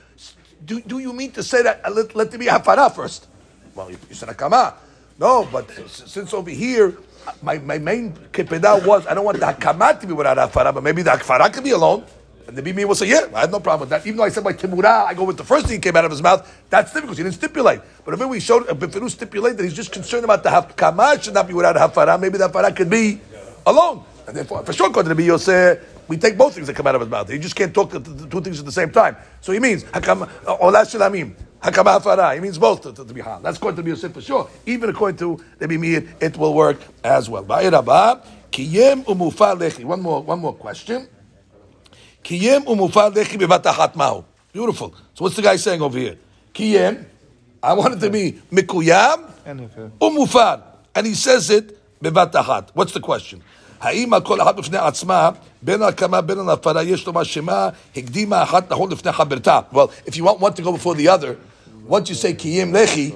do, 0.63 0.81
do 0.81 0.99
you 0.99 1.13
mean 1.13 1.31
to 1.31 1.43
say 1.43 1.61
that 1.63 1.81
uh, 1.83 1.89
let, 1.89 2.15
let 2.15 2.31
there 2.31 2.39
be 2.39 2.45
hafara 2.45 2.93
first? 2.93 3.27
Well, 3.75 3.91
you, 3.91 3.97
you 4.07 4.15
said 4.15 4.29
hakama. 4.29 4.75
No, 5.19 5.47
but 5.51 5.69
since 5.89 6.33
over 6.33 6.49
here, 6.49 6.97
my, 7.41 7.57
my 7.59 7.77
main 7.77 8.13
kepeda 8.31 8.85
was 8.85 9.05
I 9.07 9.13
don't 9.13 9.25
want 9.25 9.39
the 9.39 9.45
hakama 9.45 9.99
to 9.99 10.07
be 10.07 10.13
without 10.13 10.37
hafara, 10.37 10.73
but 10.73 10.83
maybe 10.83 11.01
the 11.01 11.11
hafara 11.11 11.51
can 11.53 11.63
be 11.63 11.71
alone. 11.71 12.03
And 12.47 12.57
the 12.57 12.63
Bimi 12.63 12.83
will 12.83 12.95
say, 12.95 13.07
yeah, 13.07 13.27
I 13.35 13.41
have 13.41 13.51
no 13.51 13.59
problem 13.59 13.81
with 13.81 13.89
that. 13.89 14.07
Even 14.07 14.17
though 14.17 14.23
I 14.23 14.29
said 14.29 14.43
by 14.43 14.53
Timura, 14.53 15.05
I 15.05 15.13
go 15.13 15.23
with 15.23 15.37
the 15.37 15.43
first 15.43 15.67
thing 15.67 15.75
that 15.79 15.83
came 15.83 15.95
out 15.95 16.05
of 16.05 16.09
his 16.09 16.23
mouth, 16.23 16.51
that's 16.67 16.91
difficult. 16.91 17.15
He 17.15 17.23
didn't 17.23 17.35
stipulate. 17.35 17.79
But 18.03 18.15
if 18.15 18.27
we 18.27 18.39
showed, 18.39 18.67
if 18.67 18.75
Befiru 18.75 19.07
stipulate 19.07 19.55
that 19.57 19.63
he's 19.63 19.75
just 19.75 19.91
concerned 19.91 20.23
about 20.23 20.41
the 20.41 20.49
hakama 20.49 21.21
should 21.21 21.35
not 21.35 21.47
be 21.47 21.53
without 21.53 21.75
hafara, 21.75 22.19
maybe 22.19 22.39
the 22.39 22.49
hafara 22.49 22.75
could 22.75 22.89
be 22.89 23.21
alone. 23.67 24.03
And 24.27 24.35
therefore, 24.35 24.65
for 24.65 24.73
sure, 24.73 24.87
according 24.87 25.15
to 25.15 25.23
the 25.23 25.37
say, 25.37 25.79
we 26.07 26.17
take 26.17 26.39
both 26.39 26.55
things 26.55 26.65
that 26.65 26.75
come 26.75 26.87
out 26.87 26.95
of 26.95 27.01
his 27.01 27.09
mouth. 27.11 27.29
He 27.29 27.37
just 27.37 27.55
can't 27.55 27.71
talk 27.71 27.91
the, 27.91 27.99
the 27.99 28.27
two 28.27 28.41
things 28.41 28.59
at 28.59 28.65
the 28.65 28.71
same 28.71 28.89
time. 28.89 29.15
So 29.41 29.51
he 29.51 29.59
means, 29.59 29.83
hakama, 29.83 30.27
ola 30.59 30.81
shalamim. 30.85 31.35
Hakama 31.62 31.98
hafara. 31.98 32.34
He 32.34 32.40
means 32.40 32.58
both 32.58 32.82
to, 32.82 32.92
to, 32.92 33.04
to 33.04 33.14
be 33.14 33.22
hal. 33.22 33.40
That's 33.40 33.56
according 33.56 33.76
to 33.76 33.82
the 33.82 33.88
Yosef 33.90 34.12
for 34.12 34.20
sure. 34.20 34.50
Even 34.66 34.90
according 34.90 35.16
to 35.18 35.42
the 35.58 35.66
Bimir, 35.66 36.08
it 36.20 36.36
will 36.36 36.52
work 36.52 36.78
as 37.02 37.30
well. 37.30 37.44
Ba'ir 37.44 37.72
haba, 37.72 38.24
kiyem 38.52 39.04
umufa 39.04 39.58
lechi. 39.58 39.84
One 39.84 40.02
more, 40.02 40.22
one 40.22 40.40
more 40.40 40.54
question. 40.54 41.08
Kiyem 42.22 42.64
umufar 42.64 43.14
lechi 43.14 43.38
bevat 43.38 43.62
achat 43.62 43.94
ma'u. 43.94 44.24
Beautiful. 44.52 44.94
So 45.14 45.24
what's 45.24 45.36
the 45.36 45.42
guy 45.42 45.56
saying 45.56 45.80
over 45.80 45.98
here? 45.98 46.16
Kiyem. 46.52 47.06
I 47.62 47.72
want 47.72 47.94
it 47.94 48.00
to 48.00 48.10
be 48.10 48.32
mikuyam 48.52 49.30
And 49.46 49.62
if, 49.62 49.78
uh, 49.78 49.88
umufar. 50.00 50.62
And 50.94 51.06
he 51.06 51.14
says 51.14 51.48
it 51.48 51.78
bevat 52.02 52.32
achat. 52.32 52.68
What's 52.74 52.92
the 52.92 53.00
question? 53.00 53.42
האם 53.80 54.14
על 54.14 54.20
כל 54.20 54.40
אחת 54.40 54.56
בפני 54.56 54.78
עצמה, 54.78 55.30
בין 55.62 55.82
ההקמה 55.82 56.20
בין 56.20 56.48
ההפרה, 56.48 56.82
יש 56.82 57.06
לומר 57.06 57.22
שמה 57.22 57.68
הקדימה 57.96 58.42
אחת 58.42 58.72
נכון 58.72 58.92
לפני 58.92 59.12
חברתה. 59.12 59.60
Well, 59.72 59.90
if 60.06 60.16
you 60.16 60.24
want 60.24 60.40
one 60.40 60.52
to 60.54 60.62
go 60.62 60.72
before 60.72 60.94
the 60.94 61.08
other, 61.08 61.36
once 61.88 62.08
you 62.08 62.14
say 62.14 62.32
קיים 62.34 62.74
לחי, 62.74 63.12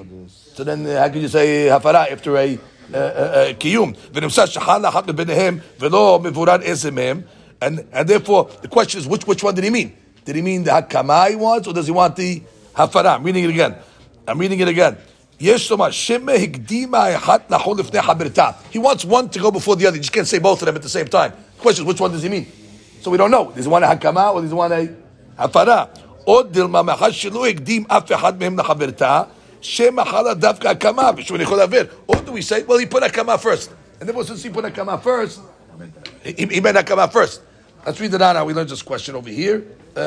so 0.55 0.63
then 0.63 0.85
uh, 0.85 0.99
how 0.99 1.09
can 1.09 1.21
you 1.21 1.27
say 1.27 1.69
הפרה 1.69 2.07
after 2.11 2.35
a 2.37 2.57
uh, 2.57 2.95
uh, 2.95 2.97
uh, 2.97 3.53
קיום? 3.59 3.93
ונמצא 4.13 4.45
שחל 4.45 4.85
אחת 4.85 5.07
מביניהם 5.07 5.59
ולא 5.79 6.19
מבורר 6.23 6.61
איזה 6.61 6.91
מהם, 6.91 7.21
and, 7.61 7.79
and 7.93 8.07
therefore 8.07 8.47
the 8.61 8.67
question 8.67 8.99
is 8.99 9.07
which, 9.07 9.25
which 9.27 9.43
one 9.43 9.55
did 9.55 9.63
he 9.63 9.69
mean? 9.69 9.91
Did 10.25 10.35
he 10.35 10.41
mean 10.41 10.63
the 10.63 10.71
hakama 10.71 11.29
he 11.29 11.35
wants 11.35 11.67
or 11.67 11.73
does 11.73 11.87
he 11.87 11.91
want 11.91 12.15
the 12.15 12.41
hafara? 12.75 13.15
I'm 13.15 13.23
reading 13.23 13.45
it 13.45 13.49
again. 13.49 13.75
I'm 14.27 14.37
reading 14.37 14.59
it 14.59 14.67
again. 14.67 14.95
יש 15.39 15.71
לומר, 15.71 15.91
שמא 15.91 16.31
הקדימה 16.31 17.15
אחת 17.15 17.51
נכון 17.51 17.79
לפני 17.79 18.01
חברתה. 18.01 18.49
He 18.73 18.77
wants 18.77 19.05
one 19.05 19.29
to 19.29 19.39
go 19.39 19.51
before 19.51 19.75
the 19.75 19.87
other. 19.87 19.95
You 19.95 20.01
just 20.01 20.11
can't 20.11 20.27
say 20.27 20.39
both 20.39 20.61
of 20.61 20.65
them 20.65 20.75
at 20.75 20.81
the 20.81 20.89
same 20.89 21.07
time. 21.07 21.31
The 21.55 21.61
question 21.61 21.83
is, 21.83 21.87
which 21.87 22.01
one 22.01 22.11
does 22.11 22.23
he 22.23 22.29
mean? 22.29 22.45
So 23.01 23.09
we 23.09 23.17
don't 23.17 23.31
know. 23.31 23.51
Does 23.55 23.65
he 23.65 23.71
want 23.71 23.85
a 23.85 23.87
hakama 23.87 24.33
or 24.33 24.41
does 24.41 24.51
he 24.51 24.55
want 24.55 24.73
a 24.73 24.93
הפרה? 25.37 25.87
עוד 26.23 26.53
דילמה, 26.53 26.81
מאחר 26.81 27.11
שלא 27.11 27.47
הקדים 27.47 27.83
אף 27.87 28.11
אחד 28.11 28.39
מהם 28.39 28.59
לחברתה, 28.59 29.21
שמא 29.61 30.03
חלה 30.03 30.33
דווקא 30.33 30.67
הקמה, 30.67 31.11
ושוב 31.17 31.35
אני 31.35 31.43
יכול 31.43 31.57
להעביר. 31.57 31.85
Or 32.11 32.15
do 32.15 32.31
we 32.31 32.41
say, 32.41 32.63
well, 32.67 32.77
he 32.77 32.85
put 32.85 33.03
הקמה 33.03 33.37
first. 33.37 33.69
And 33.99 34.09
then 34.09 34.23
since 34.23 34.43
he 34.43 34.49
put 34.49 34.65
הקמה 34.65 34.97
first, 35.03 35.39
he, 36.23 36.45
he 36.45 36.61
meant 36.61 36.77
הקמה 36.77 37.07
first. 37.11 37.41
Let's 37.85 37.99
read 37.99 38.13
it 38.13 38.21
on 38.21 38.35
how 38.35 38.45
we 38.45 38.53
learned 38.53 38.69
this 38.69 38.81
question 38.81 39.15
over 39.15 39.29
here. 39.29 39.61
Uh, 39.95 39.99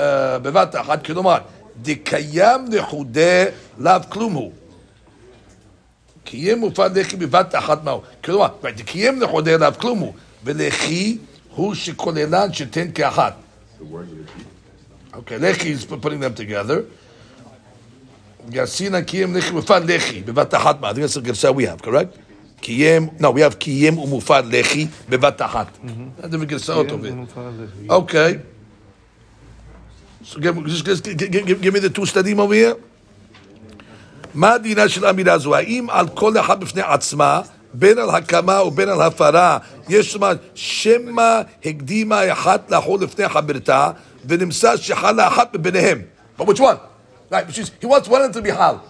בבת 0.43 0.77
אחת, 0.77 1.05
כלומר, 1.07 1.39
דקיים 1.83 2.65
נחודה 2.69 3.45
לאו 3.79 4.01
כלום 4.09 4.33
הוא. 4.33 4.53
קיים 6.25 6.59
מופד 6.59 6.99
לחי 6.99 7.17
בבת 7.17 7.55
אחת 7.55 7.85
מהו. 7.85 8.03
כלומר, 8.25 8.49
דקיים 8.77 9.19
נחודה 9.19 9.57
לאו 9.57 9.69
כלום 9.79 9.99
הוא. 9.99 10.13
ולחי 10.45 11.19
הוא 11.55 11.75
שכוללן 11.75 12.53
שתן 12.53 12.93
כאחת. 12.95 13.35
Okay, 15.18 15.38
lechi 15.38 15.72
is 15.72 15.86
putting 15.86 16.20
them 16.20 16.34
together. 16.34 16.86
Gasina 18.50 19.02
kiyem 19.02 19.34
lechi 19.34 19.52
mufad 19.52 19.86
lechi 19.88 20.24
bevat 20.24 20.52
ma. 20.80 20.90
I 20.90 20.94
think 20.94 21.02
that's 21.02 21.16
the 21.16 21.22
gersa 21.22 21.54
we 21.54 21.66
have, 21.66 21.82
correct? 21.82 22.18
Kiyem, 22.62 23.20
no, 23.20 23.32
we 23.32 23.42
have 23.42 23.58
kiyem 23.58 23.98
umufad 23.98 24.50
lechi 24.52 24.88
bevat 25.10 25.38
achat. 25.38 25.68
That's 26.18 26.32
the 26.32 26.46
gersaot 26.46 26.92
of 26.92 27.04
it. 27.04 27.90
Okay. 27.90 28.42
So 30.24 30.40
give, 30.40 30.66
just, 30.66 30.86
just 30.86 31.04
give, 31.04 31.32
give, 31.32 31.62
give 31.62 31.74
me 31.74 31.80
the 31.80 31.90
two 31.90 32.06
studying 32.06 32.40
over 32.40 32.54
here. 32.54 32.76
מה 34.34 34.58
דינה 34.58 34.90
של 34.90 35.06
האמירה 35.06 35.34
הזו? 35.34 35.56
האם 35.56 35.90
על 35.90 36.08
כל 36.08 36.40
אחד 36.40 36.60
בפני 36.60 36.82
עצמה, 36.82 37.42
בין 37.75 37.99
על 37.99 38.11
הקמה 38.11 38.63
ובין 38.63 38.89
על 38.89 39.03
הפרה, 39.03 39.59
יש 39.89 40.15
לומר, 40.15 40.33
שמא 40.55 41.41
הקדימה 41.65 42.33
אחת 42.33 42.71
לאחור 42.71 42.99
לפני 42.99 43.29
חברתה, 43.29 43.91
ונמצא 44.27 44.77
שחלה 44.77 45.29
אחת 45.29 45.57
מביניהם. 45.57 46.03
But 46.39 46.47
which 46.47 46.61
one? 46.61 46.79
Right, 47.31 47.47
which 47.47 47.59
is, 47.59 47.71
he 47.81 47.87
wants 47.87 48.09
one 48.09 48.23
of 48.23 48.33
them 48.33 48.43
to 48.43 48.43
be 48.43 48.51
hal. 48.51 48.83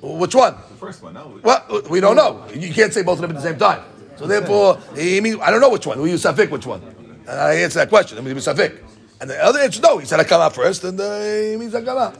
Which 0.00 0.34
one? 0.34 0.54
The 0.70 0.76
first 0.76 1.02
one, 1.02 1.14
no. 1.14 1.38
Well, 1.42 1.82
we 1.90 2.00
don't 2.00 2.16
know. 2.16 2.44
You 2.54 2.72
can't 2.72 2.94
say 2.94 3.02
both 3.02 3.18
of 3.18 3.22
them 3.22 3.30
at 3.32 3.36
the 3.36 3.48
same 3.48 3.58
time. 3.58 3.82
So 4.16 4.26
therefore, 4.26 4.78
he 4.96 5.20
means, 5.20 5.38
I 5.42 5.50
don't 5.50 5.60
know 5.60 5.70
which 5.70 5.86
one. 5.86 6.00
We 6.00 6.10
use 6.10 6.22
Safik, 6.22 6.50
which 6.50 6.66
one? 6.66 6.82
And 7.28 7.40
I 7.40 7.54
answer 7.56 7.80
that 7.80 7.88
question. 7.88 8.16
I 8.16 8.20
mean, 8.20 8.36
Safik. 8.36 8.78
And 9.20 9.28
the 9.28 9.44
other 9.44 9.58
answer, 9.58 9.80
no. 9.82 9.98
He 9.98 10.06
said 10.06 10.24
Hakama 10.24 10.52
first, 10.52 10.84
and 10.84 11.00
uh, 11.00 11.20
he 11.20 11.56
means 11.56 11.74
Hakama. 11.74 12.14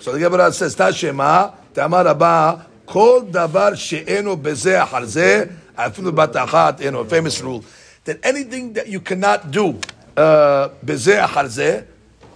So 0.00 0.12
the 0.12 0.20
Gemara 0.20 0.52
says, 0.52 0.74
Tashema, 0.76 1.54
Tamar 1.74 2.06
Abba, 2.08 2.66
Davar 2.87 3.77
she'eno 3.77 4.35
beze 4.35 4.79
achar 4.79 5.05
ze, 5.05 5.49
afilu 5.77 6.15
bat 6.15 6.33
achat, 6.33 6.81
you 6.81 6.91
know, 6.91 6.99
a 6.99 7.05
famous 7.05 7.41
rule, 7.41 7.63
that 8.05 8.19
anything 8.23 8.73
that 8.73 8.87
you 8.87 8.99
cannot 8.99 9.51
do, 9.51 9.79
uh, 10.17 10.69
beze 10.85 11.17
achar 11.19 11.85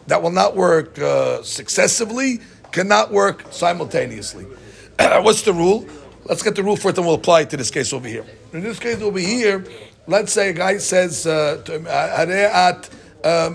that 0.08 0.22
will 0.22 0.32
not 0.32 0.56
work 0.56 0.98
uh, 1.00 1.44
successively, 1.44 2.40
cannot 2.72 3.12
work 3.12 3.46
simultaneously. 3.52 4.44
What's 5.00 5.42
the 5.42 5.54
rule? 5.54 5.86
Let's 6.26 6.44
get 6.44 6.56
the 6.56 6.64
rule 6.64 6.76
first 6.76 6.98
and 6.98 7.06
we'll 7.06 7.16
apply 7.16 7.42
it 7.42 7.50
to 7.52 7.58
this 7.58 7.72
case 7.72 7.94
over 7.94 8.08
here. 8.08 8.26
In 8.54 8.62
this 8.62 8.80
case 8.80 9.02
over 9.02 9.20
here, 9.20 9.66
let's 10.08 10.32
say 10.34 10.50
a 10.50 10.54
guy 10.54 10.78
says, 10.78 11.26
Hare'at 11.26 12.90
uh, 13.24 13.50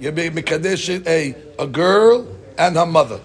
you 0.00 0.12
be 0.12 0.30
mikudeshet 0.30 1.06
a, 1.06 1.34
a 1.58 1.66
girl 1.66 2.26
and 2.58 2.76
her 2.76 2.86
mother. 2.86 3.20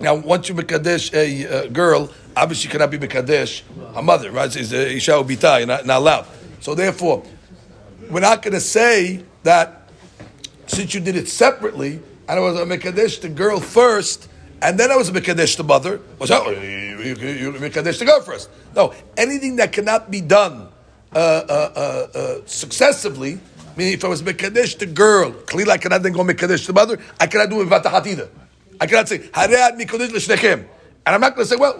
Now, 0.00 0.14
once 0.14 0.48
you 0.48 0.54
mekadesh 0.54 1.12
a 1.12 1.66
uh, 1.66 1.66
girl, 1.68 2.10
obviously 2.36 2.70
cannot 2.70 2.90
be 2.90 2.98
mekadesh 2.98 3.62
a 3.96 4.02
mother, 4.02 4.30
right? 4.30 4.54
It's 4.54 4.72
uh, 4.72 4.76
isha 4.76 5.12
ubita, 5.12 5.66
not, 5.66 5.86
not 5.86 5.98
allowed. 5.98 6.26
So 6.60 6.74
therefore, 6.74 7.24
we're 8.10 8.20
not 8.20 8.42
going 8.42 8.54
to 8.54 8.60
say 8.60 9.24
that 9.42 9.90
since 10.66 10.94
you 10.94 11.00
did 11.00 11.16
it 11.16 11.28
separately, 11.28 12.00
and 12.28 12.38
I 12.38 12.40
was 12.40 12.60
a 12.60 12.64
mekadesh 12.64 13.20
the 13.20 13.28
girl 13.28 13.58
first, 13.58 14.28
and 14.62 14.78
then 14.78 14.90
I 14.90 14.96
was 14.96 15.08
a 15.08 15.12
mekadesh 15.12 15.56
the 15.56 15.64
mother. 15.64 16.00
Was 16.18 16.28
that 16.28 16.46
you, 16.46 17.14
you, 17.14 17.14
you 17.14 17.52
mekadesh 17.52 17.98
the 17.98 18.04
girl 18.04 18.20
first? 18.20 18.50
No, 18.76 18.94
anything 19.16 19.56
that 19.56 19.72
cannot 19.72 20.10
be 20.10 20.20
done 20.20 20.68
uh, 21.14 21.18
uh, 21.18 21.72
uh, 21.74 22.18
uh, 22.18 22.40
successively. 22.46 23.40
Meaning, 23.76 23.94
if 23.94 24.04
I 24.04 24.08
was 24.08 24.22
mekadesh 24.22 24.78
the 24.78 24.86
girl, 24.86 25.32
clearly 25.32 25.70
I 25.72 25.78
cannot 25.78 26.02
then 26.02 26.12
go 26.12 26.22
mekadesh 26.22 26.66
the 26.66 26.72
mother. 26.72 26.98
I 27.18 27.26
cannot 27.26 27.50
do 27.50 27.62
it 27.62 27.68
vatahat 27.68 28.06
either. 28.06 28.28
I 28.79 28.85
cannot 28.87 29.07
say 29.07 29.19
haread 29.19 29.79
mikodesh 29.79 30.11
l'shnechem, 30.11 30.65
and 31.05 31.15
I'm 31.15 31.21
not 31.21 31.35
going 31.35 31.47
to 31.47 31.53
say 31.53 31.57
well, 31.59 31.75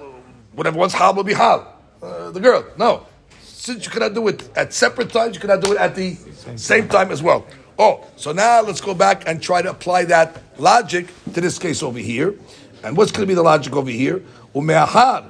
whatever 0.54 0.78
one's 0.78 0.94
hal 0.94 1.14
will 1.14 1.24
be 1.24 1.34
hal. 1.34 1.68
Uh, 2.02 2.32
the 2.32 2.40
girl, 2.40 2.66
no. 2.78 3.06
Since 3.42 3.86
you 3.86 3.92
cannot 3.92 4.14
do 4.14 4.28
it 4.28 4.50
at 4.58 4.74
separate 4.74 5.10
times, 5.10 5.36
you 5.36 5.42
cannot 5.42 5.62
do 5.62 5.72
it 5.72 5.78
at 5.78 5.96
the 5.96 6.16
same 6.56 6.90
time 6.90 7.12
as 7.12 7.24
well. 7.24 7.46
Oh, 7.80 8.06
so 8.18 8.32
now 8.34 8.62
let's 8.62 8.82
go 8.82 8.94
back 8.94 9.28
and 9.28 9.42
try 9.42 9.62
to 9.62 9.70
apply 9.70 10.06
that 10.06 10.42
logic 10.58 11.08
to 11.34 11.42
this 11.42 11.58
case 11.58 11.82
over 11.82 11.98
here. 11.98 12.36
And 12.84 12.98
what's 12.98 13.12
going 13.12 13.24
to 13.24 13.28
be 13.28 13.34
the 13.34 13.44
logic 13.44 13.74
over 13.76 13.90
here? 13.90 14.22
ומאחר, 14.56 15.22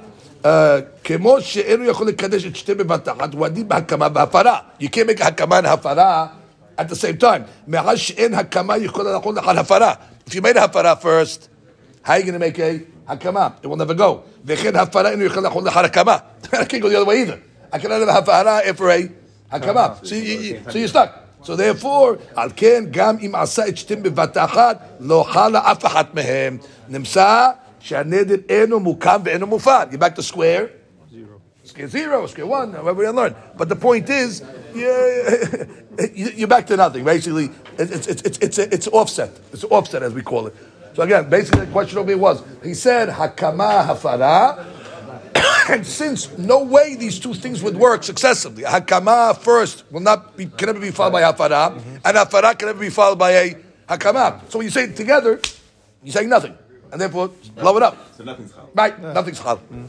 uh, 0.42 0.48
כמו 1.04 1.40
שאינו 1.40 1.84
יכול 1.84 2.08
לקדש 2.08 2.46
את 2.46 2.56
שתי 2.56 2.74
בבת 2.74 3.08
אחת, 3.08 3.34
הוא 3.34 3.46
עדיף 3.46 3.66
בהקמה 3.66 4.08
והפרה. 4.14 4.58
You 4.80 4.88
can't 4.88 5.06
make 5.06 5.22
הקמה 5.22 5.58
and 5.58 5.66
הפרה 5.66 6.26
at 6.78 6.88
the 6.88 6.96
same 6.96 7.16
time. 7.18 7.42
מאחר 7.68 7.96
שאין 7.96 8.34
הקמה 8.34 8.76
יכולה 8.76 9.16
לחול 9.16 9.34
לאחר 9.34 9.58
הפרה. 9.58 9.94
If 10.28 10.34
you 10.34 10.42
made 10.42 10.56
a 10.56 10.64
הפרה 10.64 10.94
first, 11.02 11.48
how 12.02 12.12
are 12.12 12.18
you 12.18 12.24
going 12.24 12.34
to 12.34 12.38
make 12.38 12.58
a 12.58 12.80
הקמה? 13.08 13.50
It 13.62 13.66
will 13.66 13.76
never 13.76 13.94
go. 13.94 14.22
וכן 14.44 14.76
הפרה 14.76 15.10
אינו 15.10 15.24
יכול 15.24 15.46
לחול 15.46 15.64
לאחר 15.64 15.84
הקמה. 15.84 16.16
I 16.52 16.64
can't 16.64 16.82
go 16.82 16.88
the 16.88 16.96
other 16.96 17.04
way 17.04 17.22
either. 17.22 17.38
I 17.72 17.78
cannot 17.78 18.08
have 18.08 18.28
הפרה 18.28 18.60
after 18.62 18.88
a 18.90 19.08
הקמה. 19.52 20.04
So, 20.04 20.14
you, 20.14 20.22
you, 20.22 20.60
so 20.68 20.78
you're 20.78 20.88
stuck. 20.88 21.24
So 21.42 21.56
therefore, 21.56 22.16
על 22.34 22.50
כן, 22.56 22.84
גם 22.90 23.16
אם 23.20 23.34
עשה 23.34 23.68
את 23.68 23.76
שתיהם 23.76 24.02
בבת 24.02 24.36
אחת, 24.36 24.78
לא 25.00 25.24
חלה 25.28 25.72
אף 25.72 25.86
אחת 25.86 26.14
מהם. 26.14 26.58
נמצא 26.88 27.50
שהנדר 27.80 28.36
אינו 28.48 28.80
מוקם 28.80 29.20
ואינו 29.24 29.46
מופעל. 29.46 29.88
You're 29.90 29.98
back 29.98 30.16
to 30.16 30.22
square. 30.22 30.68
Square 31.64 31.88
zero, 31.88 32.26
square 32.26 32.46
one, 32.46 32.74
however 32.74 33.00
we 33.00 33.08
learn. 33.08 33.34
But 33.56 33.70
the 33.70 33.76
point 33.76 34.10
is, 34.10 34.42
yeah, 34.74 35.64
you're 36.14 36.46
back 36.46 36.66
to 36.66 36.76
nothing. 36.76 37.04
Basically, 37.04 37.48
it's, 37.78 38.06
it's, 38.06 38.22
it's, 38.22 38.38
it's, 38.38 38.58
it's 38.58 38.88
offset. 38.88 39.30
It's 39.50 39.64
offset, 39.64 40.02
as 40.02 40.12
we 40.12 40.20
call 40.20 40.46
it. 40.48 40.54
So 40.93 41.03
again, 41.03 41.29
basically 41.29 41.65
the 41.65 41.71
question 41.71 41.97
over 41.97 42.09
here 42.09 42.17
was, 42.17 42.43
he 42.63 42.73
said, 42.73 43.09
hakama 43.09 43.85
hafara, 43.85 44.65
and 45.69 45.85
since 45.85 46.37
no 46.37 46.63
way 46.63 46.95
these 46.95 47.19
two 47.19 47.33
things 47.33 47.61
would 47.63 47.75
work 47.75 48.03
successively, 48.03 48.63
hakama 48.63 49.37
first 49.37 49.83
will 49.91 50.01
not 50.01 50.35
be, 50.35 50.47
can 50.47 50.67
never 50.67 50.79
be 50.79 50.91
followed 50.91 51.11
by 51.11 51.21
hafara, 51.21 51.75
mm-hmm. 51.75 51.95
and 52.03 52.17
hafara 52.17 52.57
can 52.57 52.67
never 52.67 52.79
be 52.79 52.89
followed 52.89 53.19
by 53.19 53.31
a 53.31 53.55
hakama. 53.87 54.41
So 54.49 54.59
when 54.59 54.65
you 54.65 54.71
say 54.71 54.85
it 54.85 54.95
together, 54.95 55.39
you're 56.03 56.13
saying 56.13 56.29
nothing. 56.29 56.57
And 56.91 56.99
therefore, 56.99 57.29
blow 57.55 57.77
it 57.77 57.83
up. 57.83 57.97
So 58.17 58.23
nothing's 58.23 58.51
hal. 58.51 58.69
Right, 58.73 58.99
nothing's 58.99 59.39
hal. 59.39 59.57
Mm-hmm. 59.57 59.85